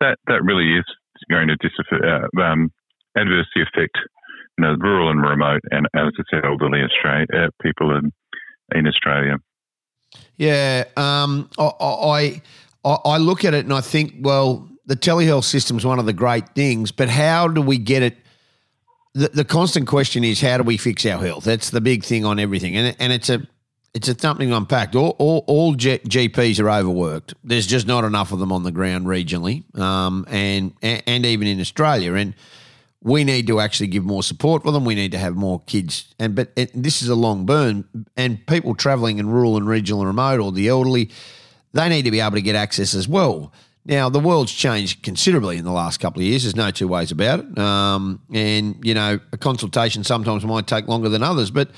that 0.00 0.16
that 0.26 0.42
really 0.42 0.78
is 0.78 0.84
going 1.30 1.48
to 1.48 1.56
uh, 1.92 2.42
um, 2.42 2.70
adversely 3.16 3.62
affect 3.62 3.98
you 4.56 4.64
know 4.64 4.76
rural 4.80 5.10
and 5.10 5.20
remote, 5.20 5.60
and 5.70 5.86
as 5.94 6.12
I 6.18 6.22
said, 6.30 6.44
elderly 6.44 6.80
Australia 6.80 7.26
uh, 7.34 7.48
people 7.62 7.96
in 7.96 8.12
in 8.74 8.86
Australia. 8.86 9.36
Yeah, 10.36 10.84
um, 10.96 11.50
I 11.58 12.40
I, 12.84 12.96
I 13.04 13.16
look 13.18 13.44
at 13.44 13.52
it 13.52 13.64
and 13.64 13.74
I 13.74 13.82
think, 13.82 14.14
well, 14.20 14.68
the 14.86 14.96
telehealth 14.96 15.44
system 15.44 15.76
is 15.76 15.84
one 15.84 15.98
of 15.98 16.06
the 16.06 16.14
great 16.14 16.48
things, 16.54 16.92
but 16.92 17.10
how 17.10 17.48
do 17.48 17.60
we 17.60 17.76
get 17.76 18.02
it? 18.02 18.16
The, 19.14 19.28
the 19.28 19.44
constant 19.44 19.86
question 19.86 20.22
is, 20.24 20.40
how 20.40 20.58
do 20.58 20.62
we 20.62 20.76
fix 20.76 21.04
our 21.06 21.24
health? 21.24 21.44
That's 21.44 21.70
the 21.70 21.80
big 21.80 22.04
thing 22.04 22.24
on 22.24 22.38
everything, 22.38 22.76
and 22.76 22.94
and 22.98 23.12
it's 23.12 23.30
a 23.30 23.46
it's 23.94 24.08
a 24.08 24.18
something 24.18 24.52
unpacked. 24.52 24.94
All 24.94 25.16
all, 25.18 25.44
all 25.46 25.74
G- 25.74 25.98
GPs 25.98 26.60
are 26.60 26.70
overworked. 26.70 27.34
There's 27.42 27.66
just 27.66 27.86
not 27.86 28.04
enough 28.04 28.32
of 28.32 28.38
them 28.38 28.52
on 28.52 28.62
the 28.62 28.70
ground 28.70 29.06
regionally, 29.06 29.62
um, 29.78 30.26
and, 30.28 30.72
and 30.82 31.26
even 31.26 31.48
in 31.48 31.60
Australia. 31.60 32.14
And 32.14 32.34
we 33.02 33.24
need 33.24 33.46
to 33.46 33.60
actually 33.60 33.86
give 33.86 34.04
more 34.04 34.22
support 34.22 34.62
for 34.62 34.72
them. 34.72 34.84
We 34.84 34.94
need 34.94 35.12
to 35.12 35.18
have 35.18 35.36
more 35.36 35.62
kids. 35.66 36.14
And 36.18 36.34
but 36.34 36.54
this 36.74 37.02
is 37.02 37.08
a 37.08 37.14
long 37.14 37.46
burn, 37.46 37.88
and 38.16 38.46
people 38.46 38.74
travelling 38.74 39.18
in 39.18 39.28
rural 39.28 39.56
and 39.56 39.66
regional 39.66 40.00
and 40.00 40.08
remote, 40.08 40.40
or 40.40 40.52
the 40.52 40.68
elderly 40.68 41.10
they 41.72 41.88
need 41.88 42.02
to 42.02 42.10
be 42.10 42.20
able 42.20 42.32
to 42.36 42.42
get 42.42 42.56
access 42.56 42.94
as 42.94 43.06
well. 43.06 43.52
Now, 43.84 44.10
the 44.10 44.20
world's 44.20 44.52
changed 44.52 45.02
considerably 45.02 45.56
in 45.56 45.64
the 45.64 45.72
last 45.72 45.98
couple 45.98 46.20
of 46.20 46.26
years. 46.26 46.42
There's 46.42 46.56
no 46.56 46.70
two 46.70 46.88
ways 46.88 47.10
about 47.10 47.40
it. 47.40 47.58
Um, 47.58 48.20
and, 48.32 48.76
you 48.82 48.92
know, 48.92 49.18
a 49.32 49.36
consultation 49.38 50.04
sometimes 50.04 50.44
might 50.44 50.66
take 50.66 50.88
longer 50.88 51.08
than 51.08 51.22
others. 51.22 51.50
But 51.50 51.70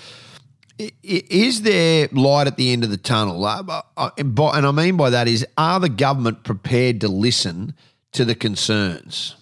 is 1.03 1.63
there 1.63 2.09
light 2.11 2.47
at 2.47 2.57
the 2.57 2.73
end 2.73 2.85
of 2.85 2.91
the 2.91 2.97
tunnel? 2.97 3.45
Uh, 3.45 3.83
uh, 3.97 4.11
and 4.17 4.67
I 4.67 4.71
mean 4.73 4.97
by 4.97 5.11
that 5.11 5.29
is, 5.29 5.47
are 5.57 5.79
the 5.79 5.89
government 5.89 6.43
prepared 6.43 7.01
to 7.03 7.09
listen 7.09 7.75
to 8.13 8.25
the 8.25 8.35
concerns? 8.35 9.37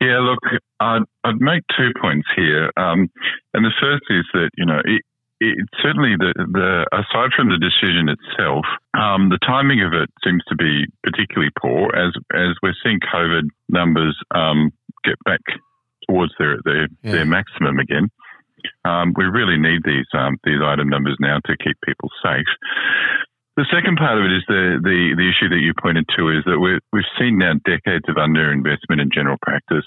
Yeah, 0.00 0.20
look, 0.20 0.38
I'd, 0.80 1.02
I'd 1.24 1.40
make 1.40 1.64
two 1.76 1.90
points 2.00 2.28
here. 2.34 2.72
Um, 2.76 3.10
and 3.52 3.64
the 3.64 3.72
first 3.80 4.04
is 4.10 4.24
that, 4.32 4.50
you 4.56 4.64
know, 4.64 4.80
it, 5.40 5.68
certainly 5.82 6.16
the, 6.18 6.34
the 6.36 6.86
aside 6.92 7.30
from 7.36 7.48
the 7.48 7.58
decision 7.58 8.08
itself, 8.08 8.64
um, 8.94 9.28
the 9.28 9.38
timing 9.46 9.82
of 9.82 9.92
it 9.92 10.10
seems 10.24 10.42
to 10.48 10.56
be 10.56 10.86
particularly 11.02 11.50
poor 11.60 11.94
as 11.94 12.12
as 12.34 12.56
we're 12.62 12.76
seeing 12.82 13.00
COVID 13.00 13.48
numbers 13.68 14.18
um, 14.34 14.72
get 15.04 15.16
back 15.24 15.40
towards 16.08 16.32
their 16.38 16.58
their, 16.64 16.88
yeah. 17.02 17.12
their 17.12 17.24
maximum 17.24 17.78
again. 17.78 18.10
Um, 18.84 19.14
we 19.16 19.24
really 19.24 19.58
need 19.58 19.82
these 19.84 20.06
um, 20.14 20.36
these 20.44 20.60
item 20.62 20.88
numbers 20.88 21.16
now 21.20 21.38
to 21.46 21.56
keep 21.62 21.76
people 21.86 22.10
safe. 22.22 22.50
The 23.56 23.66
second 23.74 23.98
part 23.98 24.18
of 24.18 24.22
it 24.22 24.30
is 24.30 24.44
the, 24.46 24.78
the, 24.78 25.18
the 25.18 25.26
issue 25.26 25.50
that 25.50 25.58
you 25.58 25.74
pointed 25.74 26.06
to 26.14 26.30
is 26.30 26.46
that 26.46 26.62
we 26.62 26.78
we've 26.92 27.10
seen 27.18 27.38
now 27.38 27.54
decades 27.66 28.06
of 28.08 28.14
underinvestment 28.14 29.02
in 29.02 29.10
general 29.12 29.36
practice. 29.42 29.86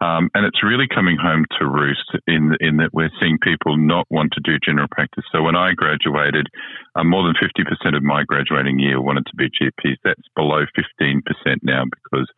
Um, 0.00 0.28
and 0.34 0.44
it's 0.44 0.62
really 0.62 0.86
coming 0.92 1.16
home 1.16 1.44
to 1.58 1.66
roost 1.66 2.10
in 2.26 2.54
in 2.60 2.76
that 2.78 2.90
we're 2.92 3.12
seeing 3.20 3.38
people 3.38 3.76
not 3.76 4.06
want 4.10 4.32
to 4.32 4.40
do 4.44 4.58
general 4.64 4.88
practice. 4.90 5.24
So 5.32 5.42
when 5.42 5.56
I 5.56 5.72
graduated, 5.72 6.46
uh, 6.94 7.04
more 7.04 7.22
than 7.24 7.34
50% 7.34 7.96
of 7.96 8.02
my 8.02 8.24
graduating 8.24 8.78
year 8.78 9.00
wanted 9.00 9.26
to 9.26 9.36
be 9.36 9.48
GPs. 9.48 9.96
That's 10.04 10.28
below 10.34 10.64
15% 10.76 11.22
now 11.62 11.84
because 11.84 12.28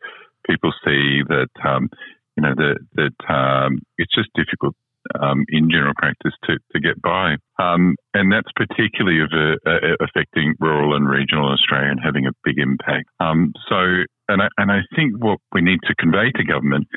people 0.47 0.71
see 0.85 1.21
that 1.27 1.49
um, 1.65 1.89
you 2.37 2.43
know 2.43 2.55
that 2.55 2.77
that 2.95 3.33
um, 3.33 3.79
it's 3.97 4.15
just 4.15 4.29
difficult 4.35 4.75
um, 5.19 5.45
in 5.49 5.69
general 5.69 5.93
practice 5.97 6.33
to, 6.45 6.57
to 6.73 6.79
get 6.79 7.01
by. 7.01 7.35
Um, 7.59 7.95
and 8.13 8.31
that's 8.31 8.51
particularly 8.55 9.21
of, 9.21 9.31
uh, 9.65 9.95
affecting 10.01 10.55
rural 10.59 10.95
and 10.95 11.09
regional 11.09 11.51
Australia 11.51 11.91
and 11.91 11.99
having 12.03 12.25
a 12.25 12.31
big 12.43 12.57
impact. 12.57 13.07
Um, 13.19 13.53
so, 13.67 14.03
and 14.27 14.41
I, 14.41 14.47
and 14.57 14.71
I 14.71 14.79
think 14.95 15.13
what 15.23 15.39
we 15.53 15.61
need 15.61 15.79
to 15.87 15.95
convey 15.95 16.31
to 16.35 16.43
government 16.43 16.87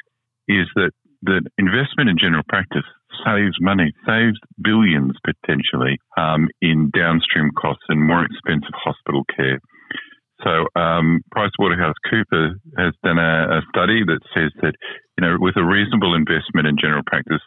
is 0.49 0.67
that 0.75 0.93
that 1.23 1.43
investment 1.59 2.11
in 2.11 2.19
general 2.19 2.43
practice 2.49 2.87
saves 3.25 3.57
money, 3.61 3.93
saves 4.07 4.39
billions 4.61 5.13
potentially 5.25 5.99
um, 6.17 6.49
in 6.61 6.91
downstream 6.91 7.51
costs 7.57 7.85
and 7.89 8.03
more 8.03 8.25
expensive 8.25 8.75
hospital 8.75 9.23
care. 9.35 9.61
So, 10.43 10.67
um, 10.75 11.23
PricewaterhouseCooper 11.33 12.55
has 12.77 12.95
done 13.05 13.19
a, 13.19 13.59
a, 13.59 13.61
study 13.71 14.03
that 14.05 14.19
says 14.35 14.51
that, 14.61 14.75
you 15.17 15.23
know, 15.23 15.37
with 15.39 15.57
a 15.57 15.63
reasonable 15.63 16.17
investment 16.17 16.67
in 16.67 16.77
general 16.81 17.03
practice, 17.07 17.41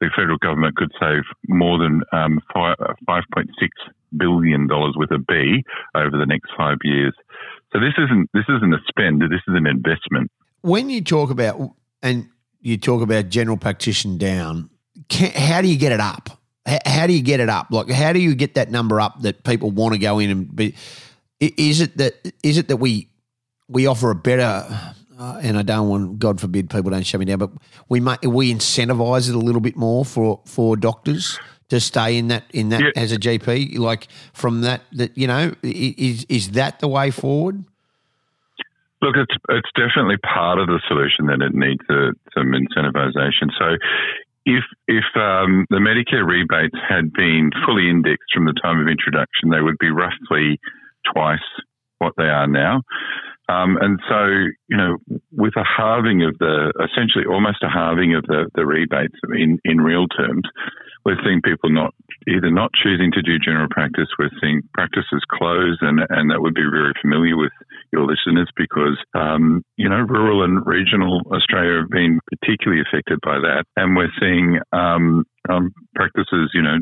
the 0.00 0.10
federal 0.14 0.36
government 0.36 0.76
could 0.76 0.92
save 1.00 1.22
more 1.48 1.78
than 1.78 2.02
um, 2.12 2.40
five 2.52 3.24
point 3.32 3.48
six 3.58 3.70
billion 4.18 4.66
dollars 4.66 4.94
with 4.98 5.10
a 5.12 5.18
B 5.18 5.62
over 5.94 6.18
the 6.18 6.26
next 6.26 6.50
five 6.54 6.76
years. 6.84 7.14
So 7.72 7.80
this 7.80 7.94
isn't 7.96 8.28
this 8.34 8.44
isn't 8.50 8.74
a 8.74 8.84
spend. 8.86 9.22
This 9.22 9.40
is 9.48 9.54
an 9.56 9.66
investment. 9.66 10.30
When 10.60 10.90
you 10.90 11.02
talk 11.02 11.30
about 11.30 11.74
and 12.02 12.28
you 12.62 12.78
talk 12.78 13.02
about 13.02 13.28
general 13.28 13.56
practitioner 13.56 14.16
down. 14.16 14.70
Can, 15.08 15.32
how 15.32 15.60
do 15.60 15.68
you 15.68 15.76
get 15.76 15.92
it 15.92 16.00
up? 16.00 16.30
How, 16.64 16.78
how, 16.86 17.06
do 17.06 17.12
you 17.12 17.22
get 17.22 17.40
it 17.40 17.48
up? 17.48 17.66
Like, 17.70 17.90
how 17.90 18.12
do 18.12 18.20
you 18.20 18.34
get 18.34 18.54
that 18.54 18.70
number 18.70 19.00
up 19.00 19.20
that 19.22 19.44
people 19.44 19.70
want 19.70 19.94
to 19.94 19.98
go 19.98 20.18
in 20.20 20.30
and 20.30 20.54
be? 20.54 20.74
Is 21.40 21.80
it 21.80 21.96
that 21.98 22.32
is 22.44 22.56
it 22.56 22.68
that 22.68 22.76
we 22.76 23.08
we 23.68 23.86
offer 23.86 24.10
a 24.10 24.14
better? 24.14 24.64
Uh, 25.18 25.38
and 25.42 25.58
I 25.58 25.62
don't 25.62 25.88
want, 25.88 26.18
God 26.18 26.40
forbid, 26.40 26.70
people 26.70 26.90
don't 26.90 27.04
shut 27.04 27.20
me 27.20 27.26
down, 27.26 27.38
but 27.38 27.50
we 27.88 28.00
might 28.00 28.24
we 28.24 28.52
incentivize 28.52 29.28
it 29.28 29.34
a 29.34 29.38
little 29.38 29.60
bit 29.60 29.76
more 29.76 30.04
for 30.04 30.40
for 30.46 30.76
doctors 30.76 31.38
to 31.68 31.80
stay 31.80 32.16
in 32.16 32.28
that 32.28 32.44
in 32.52 32.68
that 32.68 32.80
yeah. 32.80 32.90
as 33.02 33.12
a 33.12 33.16
GP. 33.16 33.78
Like 33.78 34.06
from 34.32 34.60
that 34.60 34.82
that 34.92 35.16
you 35.18 35.26
know 35.26 35.54
is 35.62 36.24
is 36.28 36.52
that 36.52 36.78
the 36.78 36.88
way 36.88 37.10
forward? 37.10 37.64
Look, 39.02 39.16
it's 39.16 39.34
it's 39.48 39.70
definitely 39.74 40.16
part 40.18 40.58
of 40.58 40.68
the 40.68 40.80
solution 40.86 41.26
that 41.26 41.42
it 41.42 41.52
needs 41.52 41.82
a, 41.90 42.14
some 42.32 42.54
incentivization. 42.54 43.50
So, 43.58 43.76
if 44.46 44.62
if 44.86 45.04
um, 45.16 45.66
the 45.70 45.82
Medicare 45.82 46.26
rebates 46.26 46.78
had 46.88 47.12
been 47.12 47.50
fully 47.66 47.90
indexed 47.90 48.30
from 48.32 48.46
the 48.46 48.54
time 48.62 48.80
of 48.80 48.86
introduction, 48.86 49.50
they 49.50 49.60
would 49.60 49.78
be 49.78 49.90
roughly 49.90 50.60
twice 51.12 51.42
what 51.98 52.14
they 52.16 52.30
are 52.30 52.46
now. 52.46 52.82
Um, 53.52 53.76
and 53.80 54.00
so, 54.08 54.20
you 54.68 54.76
know, 54.76 54.96
with 55.32 55.54
a 55.56 55.64
halving 55.64 56.22
of 56.22 56.38
the, 56.38 56.72
essentially 56.80 57.24
almost 57.28 57.62
a 57.62 57.68
halving 57.68 58.14
of 58.14 58.24
the, 58.24 58.48
the 58.54 58.64
rebates 58.64 59.18
in, 59.36 59.58
in 59.64 59.78
real 59.78 60.06
terms, 60.08 60.42
we're 61.04 61.18
seeing 61.24 61.42
people 61.42 61.70
not 61.70 61.94
either 62.28 62.50
not 62.50 62.70
choosing 62.82 63.10
to 63.12 63.22
do 63.22 63.38
general 63.38 63.66
practice. 63.70 64.06
We're 64.18 64.30
seeing 64.40 64.62
practices 64.72 65.22
close, 65.30 65.78
and 65.80 65.98
and 66.08 66.30
that 66.30 66.40
would 66.40 66.54
be 66.54 66.62
very 66.62 66.92
familiar 67.02 67.36
with 67.36 67.50
your 67.92 68.06
listeners 68.06 68.48
because 68.56 68.96
um, 69.14 69.64
you 69.76 69.88
know 69.88 70.06
rural 70.06 70.44
and 70.44 70.64
regional 70.64 71.20
Australia 71.34 71.80
have 71.80 71.90
been 71.90 72.20
particularly 72.30 72.82
affected 72.86 73.18
by 73.24 73.38
that, 73.42 73.64
and 73.76 73.96
we're 73.96 74.14
seeing 74.20 74.60
um, 74.72 75.24
um, 75.50 75.72
practices, 75.94 76.50
you 76.54 76.62
know, 76.62 76.78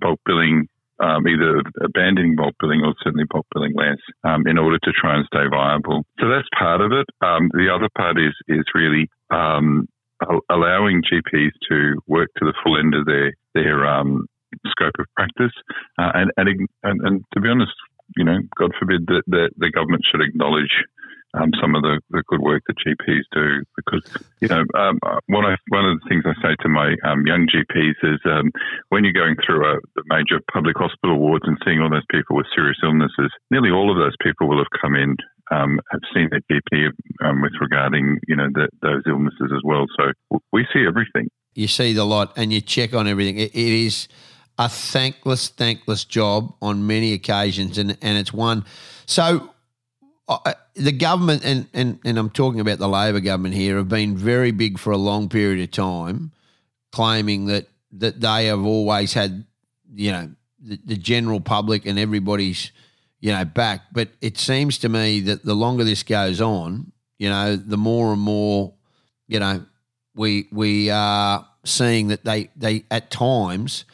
bulk 0.00 0.20
billing 0.26 0.68
um, 1.00 1.26
either 1.26 1.62
abandoning 1.82 2.36
bulk 2.36 2.54
billing 2.60 2.82
or 2.84 2.94
certainly 3.02 3.24
bulk 3.30 3.46
billing 3.52 3.74
less 3.74 3.98
um, 4.24 4.46
in 4.46 4.58
order 4.58 4.78
to 4.78 4.92
try 4.92 5.16
and 5.16 5.26
stay 5.26 5.46
viable. 5.50 6.04
So 6.20 6.28
that's 6.28 6.48
part 6.58 6.80
of 6.80 6.92
it. 6.92 7.06
Um, 7.20 7.50
the 7.52 7.68
other 7.74 7.88
part 7.96 8.18
is 8.18 8.34
is 8.48 8.64
really 8.74 9.08
um, 9.30 9.88
allowing 10.50 11.02
GPs 11.02 11.52
to 11.68 12.00
work 12.06 12.28
to 12.38 12.44
the 12.44 12.54
full 12.62 12.78
end 12.78 12.94
of 12.94 13.06
their 13.06 13.32
their 13.54 13.86
um, 13.86 14.26
scope 14.66 14.94
of 14.98 15.06
practice, 15.16 15.52
uh, 15.98 16.12
and, 16.14 16.30
and, 16.36 16.68
and 16.82 17.00
and 17.02 17.24
to 17.34 17.40
be 17.40 17.48
honest, 17.48 17.72
you 18.16 18.24
know, 18.24 18.38
God 18.56 18.72
forbid 18.78 19.06
that 19.06 19.22
the, 19.26 19.50
the 19.56 19.70
government 19.70 20.02
should 20.10 20.20
acknowledge 20.20 20.84
um, 21.34 21.50
some 21.60 21.74
of 21.74 21.82
the, 21.82 22.00
the 22.10 22.22
good 22.28 22.40
work 22.40 22.62
that 22.66 22.76
GPs 22.78 23.24
do 23.32 23.62
because 23.76 24.02
you 24.40 24.48
know 24.48 24.64
um, 24.74 24.98
one 25.26 25.44
of 25.44 25.58
one 25.68 25.84
of 25.84 26.00
the 26.00 26.08
things 26.08 26.24
I 26.26 26.34
say 26.42 26.56
to 26.62 26.68
my 26.68 26.94
um, 27.04 27.26
young 27.26 27.46
GPs 27.46 27.98
is 28.02 28.20
um, 28.24 28.50
when 28.88 29.04
you're 29.04 29.12
going 29.12 29.36
through 29.44 29.66
a, 29.66 29.76
the 29.96 30.02
major 30.06 30.40
public 30.52 30.76
hospital 30.76 31.18
wards 31.18 31.44
and 31.46 31.58
seeing 31.64 31.80
all 31.80 31.90
those 31.90 32.06
people 32.10 32.36
with 32.36 32.46
serious 32.54 32.78
illnesses, 32.82 33.30
nearly 33.50 33.70
all 33.70 33.90
of 33.90 33.98
those 33.98 34.14
people 34.22 34.48
will 34.48 34.58
have 34.58 34.80
come 34.80 34.94
in 34.94 35.16
um, 35.50 35.80
have 35.90 36.00
seen 36.14 36.28
their 36.30 36.40
GP 36.50 36.90
um, 37.24 37.42
with 37.42 37.52
regarding 37.60 38.18
you 38.28 38.36
know 38.36 38.48
the, 38.52 38.68
those 38.82 39.02
illnesses 39.06 39.52
as 39.54 39.62
well. 39.64 39.86
So 39.96 40.40
we 40.52 40.66
see 40.72 40.84
everything. 40.86 41.28
You 41.54 41.68
see 41.68 41.92
the 41.92 42.04
lot, 42.04 42.32
and 42.36 42.52
you 42.52 42.60
check 42.60 42.94
on 42.94 43.06
everything. 43.06 43.38
it, 43.38 43.54
it 43.54 43.86
is 43.86 44.08
a 44.58 44.68
thankless, 44.68 45.48
thankless 45.48 46.04
job 46.04 46.54
on 46.62 46.86
many 46.86 47.12
occasions, 47.12 47.78
and 47.78 47.96
and 48.00 48.18
it's 48.18 48.32
one. 48.32 48.64
So 49.06 49.53
the 50.74 50.92
government 50.92 51.44
and, 51.44 51.66
and 51.74 51.98
and 52.04 52.18
I'm 52.18 52.30
talking 52.30 52.60
about 52.60 52.78
the 52.78 52.88
Labor 52.88 53.20
government 53.20 53.54
here 53.54 53.76
have 53.76 53.88
been 53.88 54.16
very 54.16 54.52
big 54.52 54.78
for 54.78 54.90
a 54.90 54.96
long 54.96 55.28
period 55.28 55.62
of 55.62 55.70
time, 55.70 56.32
claiming 56.92 57.46
that 57.46 57.68
that 57.92 58.20
they 58.20 58.46
have 58.46 58.64
always 58.64 59.12
had, 59.12 59.44
you 59.94 60.10
know, 60.10 60.30
the, 60.58 60.78
the 60.84 60.96
general 60.96 61.40
public 61.40 61.86
and 61.86 61.98
everybody's, 61.98 62.72
you 63.20 63.32
know, 63.32 63.44
back. 63.44 63.82
But 63.92 64.08
it 64.20 64.38
seems 64.38 64.78
to 64.78 64.88
me 64.88 65.20
that 65.20 65.44
the 65.44 65.54
longer 65.54 65.84
this 65.84 66.02
goes 66.02 66.40
on, 66.40 66.92
you 67.18 67.28
know, 67.28 67.56
the 67.56 67.76
more 67.76 68.12
and 68.12 68.20
more, 68.20 68.74
you 69.28 69.40
know, 69.40 69.64
we 70.14 70.48
we 70.50 70.90
are 70.90 71.46
seeing 71.64 72.08
that 72.08 72.24
they 72.24 72.50
they 72.56 72.84
at 72.90 73.10
times 73.10 73.84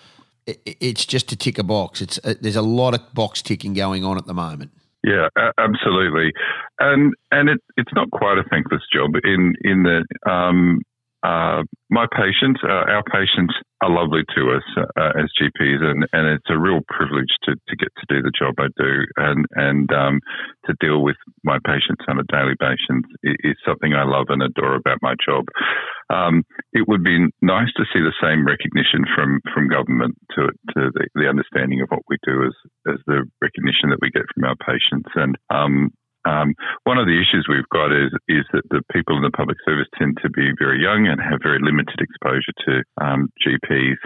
it, 0.47 0.61
it's 0.64 1.05
just 1.05 1.29
to 1.31 1.37
tick 1.37 1.59
a 1.59 1.64
box. 1.64 2.01
It's 2.01 2.21
uh, 2.23 2.35
there's 2.40 2.57
a 2.57 2.62
lot 2.62 2.95
of 2.95 3.14
box 3.14 3.43
ticking 3.43 3.75
going 3.75 4.05
on 4.05 4.16
at 4.16 4.27
the 4.27 4.35
moment. 4.35 4.71
Yeah, 5.03 5.29
absolutely, 5.59 6.33
and 6.79 7.15
and 7.31 7.49
it, 7.49 7.61
it's 7.79 7.93
not 7.95 8.11
quite 8.11 8.37
a 8.37 8.45
thankless 8.51 8.83
job 8.93 9.13
in 9.25 9.55
in 9.63 9.85
that 9.85 10.05
um, 10.31 10.83
uh, 11.23 11.63
my 11.91 12.07
patients, 12.13 12.61
uh, 12.65 12.89
our 12.89 13.03
patients, 13.05 13.55
are 13.83 13.91
lovely 13.91 14.23
to 14.37 14.53
us 14.53 14.63
uh, 14.77 15.13
as 15.17 15.33
GPs, 15.41 15.81
and, 15.83 16.07
and 16.13 16.27
it's 16.29 16.51
a 16.51 16.59
real 16.59 16.81
privilege 16.89 17.33
to, 17.45 17.55
to 17.69 17.77
get 17.77 17.89
to 17.97 18.07
do 18.09 18.23
the 18.23 18.33
job 18.37 18.55
I 18.59 18.69
do, 18.77 19.05
and 19.17 19.47
and 19.57 19.93
um, 19.93 20.21
to 20.67 20.75
deal 20.81 21.03
with 21.03 21.17
my 21.45 21.59
patients 21.65 22.05
on 22.09 22.21
a 22.21 22.29
daily 22.31 22.55
basis 22.61 23.05
is 23.23 23.57
something 23.67 23.95
I 23.95 24.05
love 24.05 24.27
and 24.29 24.43
adore 24.43 24.77
about 24.77 24.99
my 25.01 25.15
job. 25.25 25.45
Um, 26.11 26.45
it 26.73 26.89
would 26.89 27.03
be 27.03 27.27
nice 27.41 27.73
to 27.77 27.85
see 27.93 28.01
the 28.01 28.17
same 28.21 28.45
recognition 28.45 29.05
from, 29.15 29.41
from 29.55 29.69
government 29.69 30.17
to 30.37 30.49
to 30.77 30.91
the, 30.93 31.09
the 31.15 31.29
understanding 31.29 31.81
of 31.81 31.89
what 31.89 32.05
we 32.09 32.17
do 32.25 32.45
as 32.45 32.55
as 32.89 32.99
the 33.07 33.25
recognition 33.41 33.91
that 33.91 34.01
we 34.01 34.11
get 34.11 34.29
from 34.35 34.45
our 34.45 34.57
patients, 34.57 35.09
and 35.15 35.37
um, 35.49 35.91
um, 36.25 36.55
one 36.85 36.99
of 36.99 37.07
the 37.07 37.17
issues 37.17 37.47
we've 37.49 37.69
got 37.73 37.93
is 37.93 38.13
is 38.29 38.45
that 38.53 38.69
the 38.71 38.83
people 38.93 39.17
in 39.17 39.23
the 39.23 39.31
public 39.31 39.57
service 39.65 39.89
tend 39.99 40.19
to 40.23 40.31
be 40.31 40.53
very 40.59 40.83
young 40.83 41.07
and 41.07 41.21
have 41.21 41.41
very 41.43 41.59
limited 41.61 42.01
exposure 42.01 42.53
to 42.67 42.83
um, 43.01 43.33
GPs. 43.45 43.97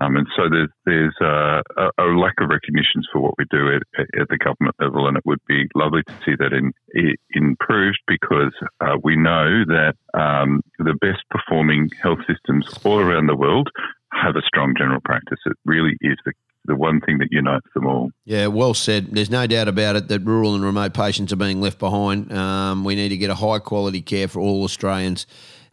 Um, 0.00 0.16
and 0.16 0.26
so 0.36 0.48
there's 0.50 0.70
there's 0.84 1.14
uh, 1.20 1.62
a, 1.76 2.02
a, 2.02 2.06
lack 2.18 2.34
of 2.40 2.50
recognitions 2.50 3.06
for 3.12 3.20
what 3.20 3.34
we 3.38 3.44
do 3.50 3.68
at, 3.76 3.82
at, 4.20 4.28
the 4.28 4.38
government 4.38 4.74
level, 4.80 5.06
and 5.06 5.16
it 5.16 5.22
would 5.24 5.38
be 5.46 5.68
lovely 5.76 6.02
to 6.02 6.14
see 6.24 6.34
that 6.36 6.52
in, 6.52 6.72
in 6.94 7.14
improved 7.30 8.00
because 8.08 8.52
uh, 8.80 8.96
we 9.04 9.14
know 9.14 9.64
that 9.66 9.94
um, 10.12 10.62
the 10.78 10.94
best 11.00 11.22
performing 11.30 11.90
health 12.02 12.18
systems 12.26 12.66
all 12.84 12.98
around 12.98 13.28
the 13.28 13.36
world 13.36 13.68
have 14.12 14.34
a 14.34 14.42
strong 14.42 14.74
general 14.76 15.00
practice. 15.04 15.38
It 15.46 15.56
really 15.64 15.96
is 16.00 16.18
the 16.24 16.32
the 16.64 16.76
one 16.76 17.00
thing 17.00 17.18
that 17.18 17.30
unites 17.30 17.66
them 17.74 17.86
all. 17.86 18.10
Yeah, 18.24 18.46
well 18.46 18.74
said. 18.74 19.08
There's 19.12 19.30
no 19.30 19.46
doubt 19.46 19.68
about 19.68 19.96
it 19.96 20.08
that 20.08 20.20
rural 20.20 20.54
and 20.54 20.64
remote 20.64 20.94
patients 20.94 21.32
are 21.32 21.36
being 21.36 21.60
left 21.60 21.78
behind. 21.78 22.32
Um, 22.32 22.84
we 22.84 22.94
need 22.94 23.10
to 23.10 23.16
get 23.16 23.30
a 23.30 23.34
high 23.34 23.58
quality 23.58 24.00
care 24.00 24.28
for 24.28 24.40
all 24.40 24.64
Australians, 24.64 25.26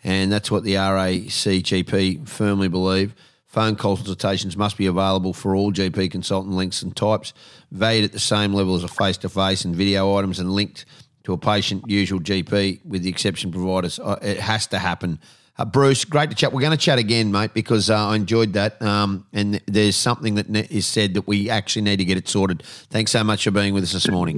and 0.04 0.32
that's 0.32 0.52
what 0.52 0.64
the 0.64 0.74
RACGP 0.74 2.28
firmly 2.28 2.68
believe. 2.68 3.16
Phone 3.48 3.76
consultations 3.76 4.56
must 4.56 4.78
be 4.78 4.86
available 4.86 5.34
for 5.34 5.56
all 5.56 5.74
GP 5.74 6.10
consultant 6.10 6.56
links 6.56 6.82
and 6.82 6.96
types, 6.96 7.34
valued 7.72 8.06
at 8.06 8.14
the 8.14 8.20
same 8.20 8.54
level 8.54 8.76
as 8.76 8.84
a 8.84 8.88
face 8.88 9.18
to 9.18 9.30
face 9.30 9.66
and 9.66 9.76
video 9.76 10.16
items, 10.18 10.40
and 10.40 10.52
linked 10.52 10.86
to 11.24 11.34
a 11.34 11.38
patient 11.38 11.84
usual 11.88 12.20
GP, 12.20 12.86
with 12.86 13.04
the 13.04 13.10
exception 13.10 13.52
providers. 13.52 14.00
Uh, 14.00 14.18
it 14.22 14.40
has 14.40 14.68
to 14.68 14.80
happen 14.80 15.20
uh, 15.58 15.66
Bruce, 15.66 16.06
great 16.06 16.30
to 16.30 16.36
chat. 16.36 16.54
We're 16.54 16.62
going 16.62 16.72
to 16.72 16.78
chat 16.78 17.00
again, 17.00 17.32
mate, 17.32 17.54
because 17.54 17.90
uh, 17.90 18.10
I 18.10 18.16
enjoyed 18.16 18.54
that. 18.54 18.82
Um, 18.82 19.26
and 19.34 19.62
there's 19.68 19.96
something 19.96 20.36
that 20.36 20.50
is 20.72 20.86
said 20.86 21.14
that 21.16 21.28
we 21.28 21.50
actually 21.50 21.84
need 21.84 21.98
to 21.98 22.06
get 22.06 22.18
it 22.18 22.28
sorted. 22.28 22.64
Thanks 22.64 23.12
so 23.12 23.24
much 23.24 23.44
for 23.44 23.52
being 23.52 23.74
with 23.74 23.84
us 23.84 23.94
this 23.94 24.10
morning. 24.10 24.38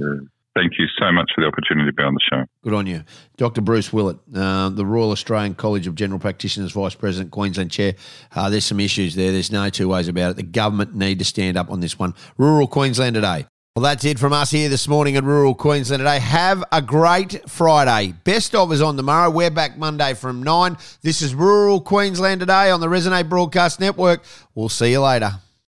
Thank 0.54 0.74
you 0.78 0.86
so 1.00 1.10
much 1.10 1.28
for 1.34 1.40
the 1.40 1.48
opportunity 1.48 1.90
to 1.90 1.92
be 1.92 2.02
on 2.04 2.14
the 2.14 2.20
show. 2.30 2.44
Good 2.62 2.74
on 2.74 2.86
you. 2.86 3.02
Dr. 3.36 3.60
Bruce 3.60 3.92
Willett, 3.92 4.18
uh, 4.36 4.68
the 4.68 4.86
Royal 4.86 5.10
Australian 5.10 5.56
College 5.56 5.88
of 5.88 5.96
General 5.96 6.20
Practitioners 6.20 6.70
Vice 6.70 6.94
President, 6.94 7.32
Queensland 7.32 7.72
Chair. 7.72 7.94
Uh, 8.34 8.48
there's 8.50 8.64
some 8.64 8.78
issues 8.78 9.16
there. 9.16 9.32
There's 9.32 9.50
no 9.50 9.68
two 9.68 9.88
ways 9.88 10.06
about 10.06 10.30
it. 10.30 10.36
The 10.36 10.44
government 10.44 10.94
need 10.94 11.18
to 11.18 11.24
stand 11.24 11.56
up 11.56 11.70
on 11.70 11.80
this 11.80 11.98
one. 11.98 12.14
Rural 12.38 12.68
Queensland 12.68 13.14
today. 13.14 13.46
Well, 13.76 13.82
that's 13.82 14.04
it 14.04 14.20
from 14.20 14.32
us 14.32 14.52
here 14.52 14.68
this 14.68 14.86
morning 14.86 15.16
in 15.16 15.24
rural 15.24 15.52
Queensland 15.52 15.98
today. 15.98 16.20
Have 16.20 16.62
a 16.70 16.80
great 16.80 17.50
Friday. 17.50 18.14
Best 18.22 18.54
of 18.54 18.70
is 18.70 18.80
on 18.80 18.96
tomorrow. 18.96 19.30
We're 19.30 19.50
back 19.50 19.76
Monday 19.76 20.14
from 20.14 20.44
9. 20.44 20.76
This 21.02 21.20
is 21.22 21.34
rural 21.34 21.80
Queensland 21.80 22.38
today 22.38 22.70
on 22.70 22.78
the 22.78 22.86
Resonate 22.86 23.28
Broadcast 23.28 23.80
Network. 23.80 24.22
We'll 24.54 24.68
see 24.68 24.92
you 24.92 25.00
later. 25.00 25.40